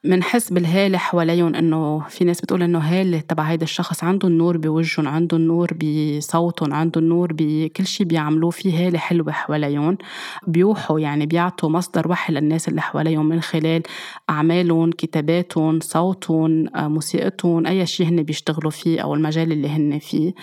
[0.05, 5.09] منحس بالهالة حواليهم إنه في ناس بتقول إنه هالة تبع هيدا الشخص عندهم نور بوجههم
[5.09, 9.98] عندهم نور بصوتهم عندهم نور بكل شيء بيعملوه في هالة حلوة حواليهم.
[10.46, 13.82] بيوحوا يعني بيعطوا مصدر وحي للناس اللي حواليهم من خلال
[14.30, 17.43] أعمالهم كتاباتهم صوتهم آه، موسيقتهم.
[17.45, 20.34] بيتون أي شيء هن بيشتغلوا فيه أو المجال اللي هن فيه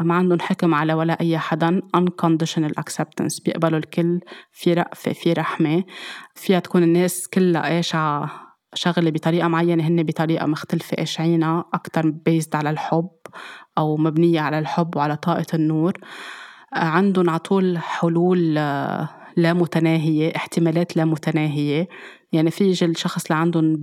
[0.00, 4.20] ما عندهم حكم على ولا أي حدا unconditional acceptance بيقبلوا الكل
[4.52, 5.84] في رأفة في رحمة.
[6.34, 8.30] فيها تكون الناس كلها قاشعة
[8.74, 13.10] شغلة بطريقة معينة هن بطريقة مختلفة قاشعينها أكتر بيزد على الحب
[13.78, 15.92] أو مبنية على الحب وعلى طاقة النور.
[16.72, 18.54] عندهم عطول حلول
[19.36, 21.88] لا متناهية احتمالات لا متناهية.
[22.36, 23.80] يعني في يجي الشخص اللي عندهم ب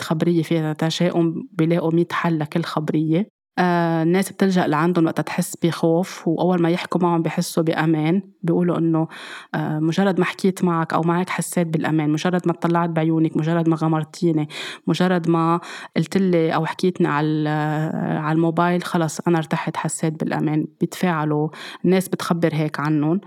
[0.00, 3.41] خبرية فيها تشاؤم بيلاقوا 100 حل لكل خبرية.
[3.58, 8.22] آه الناس بتلجأ لعندهم وقت تحس بخوف وأول ما يحكوا معهم بحسوا بأمان.
[8.42, 9.08] بيقولوا إنه
[9.54, 13.76] آه مجرد ما حكيت معك أو معك حسيت بالأمان مجرد ما طلعت بعيونك مجرد ما
[13.76, 14.48] غمرتيني
[14.86, 15.60] مجرد ما
[15.96, 17.48] قلت لي أو حكيتني على
[17.94, 20.66] على الموبايل خلص أنا ارتحت حسيت بالأمان.
[20.80, 21.48] بيتفاعلوا
[21.84, 23.20] الناس بتخبر هيك عنهم.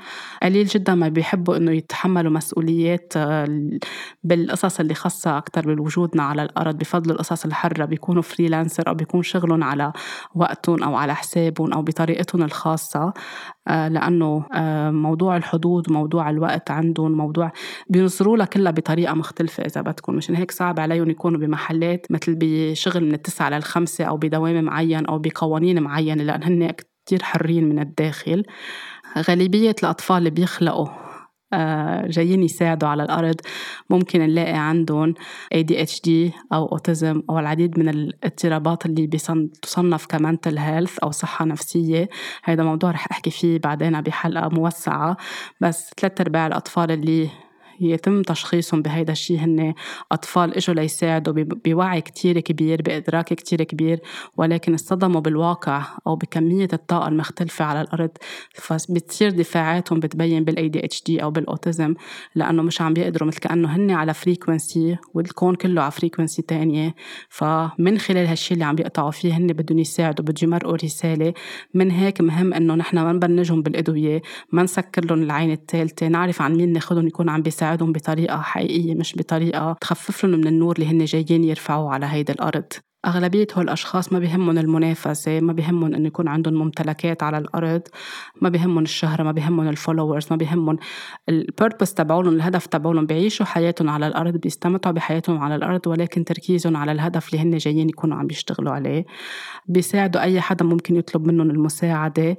[0.44, 3.70] قليل جدا ما بيحبوا إنه يتحملوا مسؤوليات آه
[4.24, 9.64] بالقصص اللي خاصة أكتر بوجودنا على الأرض بفضل القصص الحرة بيكونوا فريلانسر أو بيكون شغلهم
[9.64, 9.94] على
[10.36, 13.14] وقتهم أو على حسابهم أو بطريقتهم الخاصة.
[13.68, 17.52] آه، لأنه آه، موضوع الحدود وموضوع الوقت عندهم موضوع
[17.90, 20.16] بينظروا لها كلها بطريقة مختلفة إذا بدكم.
[20.16, 25.20] مشان هيك صعب عليهم يكونوا بمحلات مثل بشغل من التسعة للخمسة أو بدوام معين أو
[25.20, 26.72] بقوانين معينة لأن هن
[27.06, 28.44] كتير حرين من الداخل.
[29.18, 31.05] غالبية الأطفال اللي بيخلقوا
[32.08, 33.36] جايين يساعدوا على الأرض.
[33.90, 35.14] ممكن نلاقي عندهم
[35.56, 36.10] ADHD
[36.54, 39.08] أو أوتيزم أو العديد من الاضطرابات اللي
[39.62, 42.10] تصنف كمنتل هيلث أو صحة نفسية.
[42.44, 45.18] هذا موضوع رح أحكي فيه بعدين بحلقة موسعة.
[45.62, 47.30] بس ثلاث أرباع الأطفال اللي
[47.80, 49.74] يتم تشخيصهم بهيدا الشيء هن
[50.12, 51.34] أطفال إجوا ليساعدوا
[51.66, 54.00] بوعي كتير كبير بإدراك كتير كبير
[54.38, 58.10] ولكن اصطدموا بالواقع أو بكمية الطاقة المختلفة على الأرض.
[58.54, 61.94] فبتصير دفاعاتهم بتبين بال ADHD أو بال autism
[62.36, 66.96] لأنه مش عم بيقدروا مثل كأنه هن على frequency والكون كله على frequency تانية.
[67.30, 71.34] فمن خلال هالشيء اللي عم بيقطعوا فيه هن بدهم يساعدوا بدهم يمرقوا رسالة.
[71.74, 74.22] من هيك مهم إنه نحن ما نبنجهم بالأدوية
[74.52, 78.96] ما نسكر لهم العين الثالثة نعرف عن مين ناخذهم يكون عم بيساعد تساعدهم بطريقة حقيقية
[78.96, 82.74] مش بطريقة تخفف لهم من النور اللي هن جايين يرفعوه على هيدي الأرض.
[83.06, 87.82] أغلبية هول الأشخاص ما بيهمهم المنافسة ما بيهمهم إنه يكون عندهم ممتلكات على الأرض
[88.42, 90.78] ما بيهمهم الشهرة ما بيهمهم ال followers ما بيهمهم
[91.30, 96.78] ال purpose تبعولهم الهدف تبعولهم بيعيشوا حياتهم على الأرض بيستمتعوا بحياتهم على الأرض ولكن تركيزهم
[96.78, 99.06] على الهدف اللي هن جايين يكونوا عم بيشتغلوا عليه.
[99.68, 102.38] بيساعدوا أي حدا ممكن يطلب منهم المساعدة.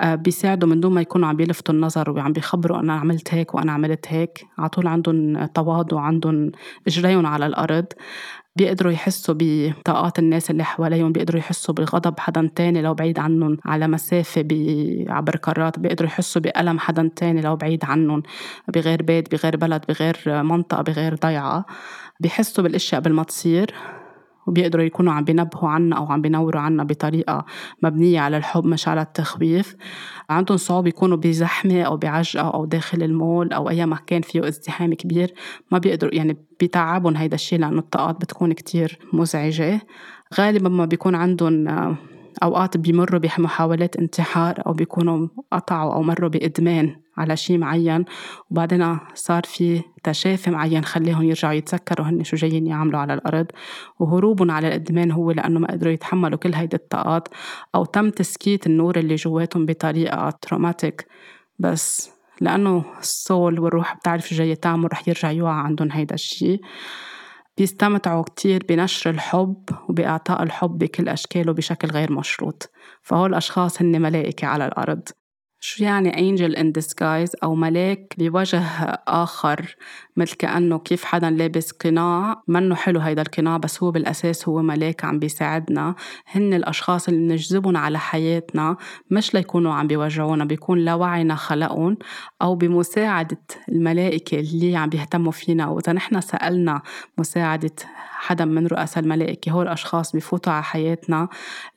[0.00, 3.72] آه، بيساعدوا من دون ما يكونوا عم بيلفتوا النظر وعم بيخبروا أنا عملت هيك وأنا
[3.72, 4.46] عملت هيك.
[4.58, 6.52] على طول عندهم تواضع عندهم
[6.86, 7.86] إجريهم على الأرض.
[8.56, 13.88] بيقدروا يحسوا بطاقات الناس اللي حواليهم بيقدروا يحسوا بغضب حدا تاني لو بعيد عنهم على
[13.88, 14.48] مسافة
[15.08, 18.22] عبر قارات بيقدروا يحسوا بألم حدا تاني لو بعيد عنهم
[18.68, 21.66] بغير بيت بغير بلد بغير منطقة بغير ضيعة.
[22.20, 23.74] بيحسوا بالأشياء قبل ما تصير
[24.46, 27.44] وبيقدروا يكونوا عم بينبهوا عنا أو عم بينوروا عنا بطريقة
[27.82, 29.76] مبنية على الحب مش على التخويف.
[30.30, 35.34] عندهم صعوبة يكونوا بزحمة أو بعجقة أو داخل المول أو أي مكان فيه ازدحام كبير.
[35.70, 39.80] ما بيقدروا يعني بيتعبهم هيدا الشيء لأنه الطاقات بتكون كتير مزعجة.
[40.34, 41.68] غالبا ما بيكون عندهم
[42.42, 48.04] أوقات بيمروا بمحاولات انتحار أو بيكونوا قطعوا أو مروا بإدمان على شيء معين.
[48.50, 53.46] وبعدين صار في تشافي معين خليهم يرجعوا يتذكروا هن شو جايين يعملوا على الأرض.
[53.98, 57.28] وهروبهم على الإدمان هو لأنه ما قدروا يتحملوا كل هيدي الطاقات
[57.74, 61.06] أو تم تسكيت النور اللي جواتهم بطريقة تروماتيك
[61.58, 62.10] بس
[62.40, 66.60] لأنه السول والروح بتعرف جاية تعمل رح يرجع يوعى عندهم هيدا الشي
[67.58, 72.70] بيستمتعوا كتير بنشر الحب وبإعطاء الحب بكل أشكاله بشكل غير مشروط.
[73.02, 75.08] فهول الأشخاص هن ملائكة على الأرض.
[75.64, 78.60] شو يعني angel in disguise أو ملاك بوجه
[79.08, 79.76] آخر؟
[80.16, 85.04] مثل كأنه كيف حدا لابس قناع؟ منه حلو هيدا القناع بس هو بالأساس هو ملاك
[85.04, 85.94] عم بيساعدنا.
[86.26, 88.76] هن الأشخاص اللي نجذبهم على حياتنا
[89.10, 91.96] مش ليكونوا عم بيوجعونا بيكون لوعينا خلقهم
[92.42, 95.68] أو بمساعدة الملائكة اللي عم بيهتموا فينا.
[95.68, 96.82] وإذا نحن سألنا
[97.18, 97.74] مساعدة
[98.22, 101.28] حدا من رؤساء الملائكة هول الأشخاص بفوتوا على حياتنا.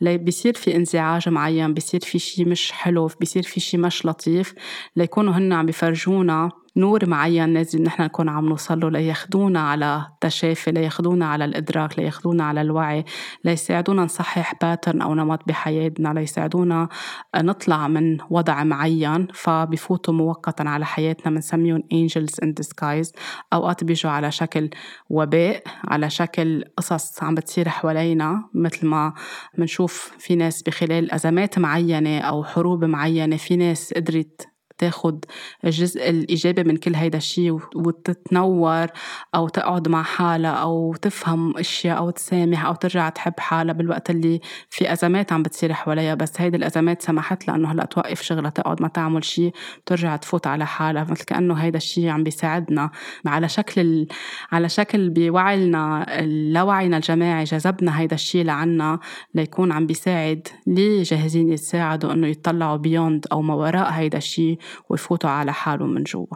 [0.02, 4.54] بيصير في انزعاج معين بيصير في شي مش حلو بيصير في شي مش لطيف.
[4.96, 10.72] ليكونوا هن عم بيفرجونا نور معين لازم نحن نكون عم نوصل له لياخدونا على التشافي
[10.72, 13.06] لياخدونا على الإدراك لياخدونا على الوعي
[13.44, 16.90] ليساعدونا نصحح باترن أو نمط بحياتنا ليساعدونا
[17.36, 23.12] نطلع من وضع معين فبفوتوا مؤقتا على حياتنا بنسميهم angels in disguise.
[23.54, 24.70] أوقات بيجوا على شكل
[25.10, 29.14] وباء على شكل قصص عم بتصير حوالينا مثل ما
[29.58, 35.26] بنشوف في ناس بخلال أزمات معينة أو حروب معينة في ناس قدرت تاخد
[35.66, 38.88] الجزء الإيجابي من كل هيدا الشيء وتتنور
[39.36, 44.40] أو تقعد مع حالها أو تفهم أشياء أو تسامح أو ترجع تحب حالها بالوقت اللي
[44.70, 46.16] في أزمات عم بتصير حواليها.
[46.16, 49.54] بس هيدي الأزمات سمحت لها إنه هلأ توقف شغلها تقعد ما تعمل شيء
[49.86, 51.04] ترجع تفوت على حالها.
[51.04, 52.92] مثل كأنه هيدا الشيء عم بيساعدنا
[53.26, 54.08] على شكل ال...
[54.52, 59.00] على شكل بوعينا اللاوعينا الجماعي جذبنا هيدا الشيء لعنا
[59.34, 60.48] ليكون عم بيساعد.
[60.68, 64.60] ليه جاهزين يتساعدوا إنه يطلعوا بيوند أو ما وراء هيدا الشيء
[64.90, 66.28] ويفوتوا على حالهم من جوا.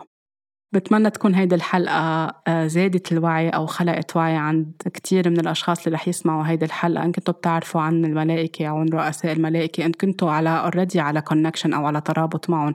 [0.72, 5.96] بتمنى تكون هيدي الحلقة آه، زادت الوعي أو خلقت وعي عند كتير من الأشخاص اللي
[5.96, 7.06] رح يسمعوا هيدي الحلقة.
[7.06, 11.74] إن كنتوا بتعرفوا عن الملائكة أو عن رؤساء الملائكة إن كنتوا على already على connection
[11.74, 12.74] أو على ترابط معهم.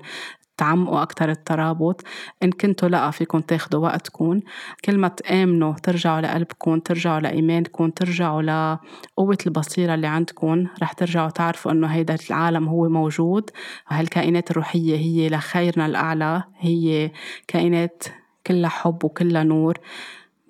[0.57, 2.05] تعمقوا أكتر الترابط
[2.42, 4.40] إن كنتوا لأ فيكم تاخدوا وقتكم
[4.84, 11.72] كل ما تآمنوا ترجعوا لقلبكم ترجعوا لإيمانكم ترجعوا لقوة البصيرة اللي عندكم رح ترجعوا تعرفوا
[11.72, 13.50] إنه هيدا العالم هو موجود
[13.90, 16.42] وهالكائنات الروحية هي لخيرنا الأعلى.
[16.59, 17.11] هي
[17.48, 18.05] كائنات
[18.46, 19.78] كلها حب وكلها نور.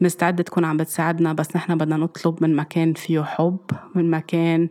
[0.05, 3.61] مستعدة تكون عم بتساعدنا بس نحن بدنا نطلب من مكان فيه حب
[3.94, 4.68] من مكان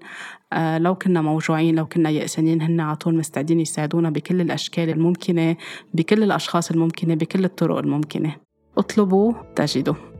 [0.53, 5.55] آه لو كنا موجوعين لو كنا يأسانين هن على طول مستعدين يساعدونا بكل الأشكال الممكنة
[5.93, 8.35] بكل الأشخاص الممكنة بكل الطرق الممكنة.
[8.77, 10.12] اطلبوا تجدوا.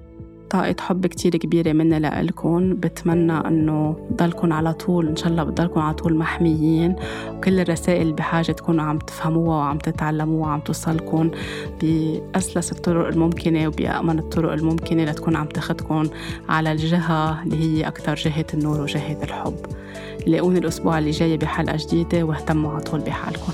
[0.50, 2.76] طاقة حب كتير كبيرة مني لإلكن.
[2.76, 6.96] بتمنى إنه ضلكن على طول إن شاء الله بتضلكن على طول محميين.
[7.32, 11.32] وكل الرسائل بحاجة تكونوا عم تفهموها وعم تتعلموها وعم توصلكن
[11.82, 16.10] بأسلس الطرق الممكنة وبأمن الطرق الممكنة لتكون عم تاخدكن
[16.50, 19.58] على الجهة اللي هي أكثر جهة النور وجهة الحب.
[20.28, 23.54] لاقوني الأسبوع اللي جاي بحلقة جديدة واهتموا على طول بحالكم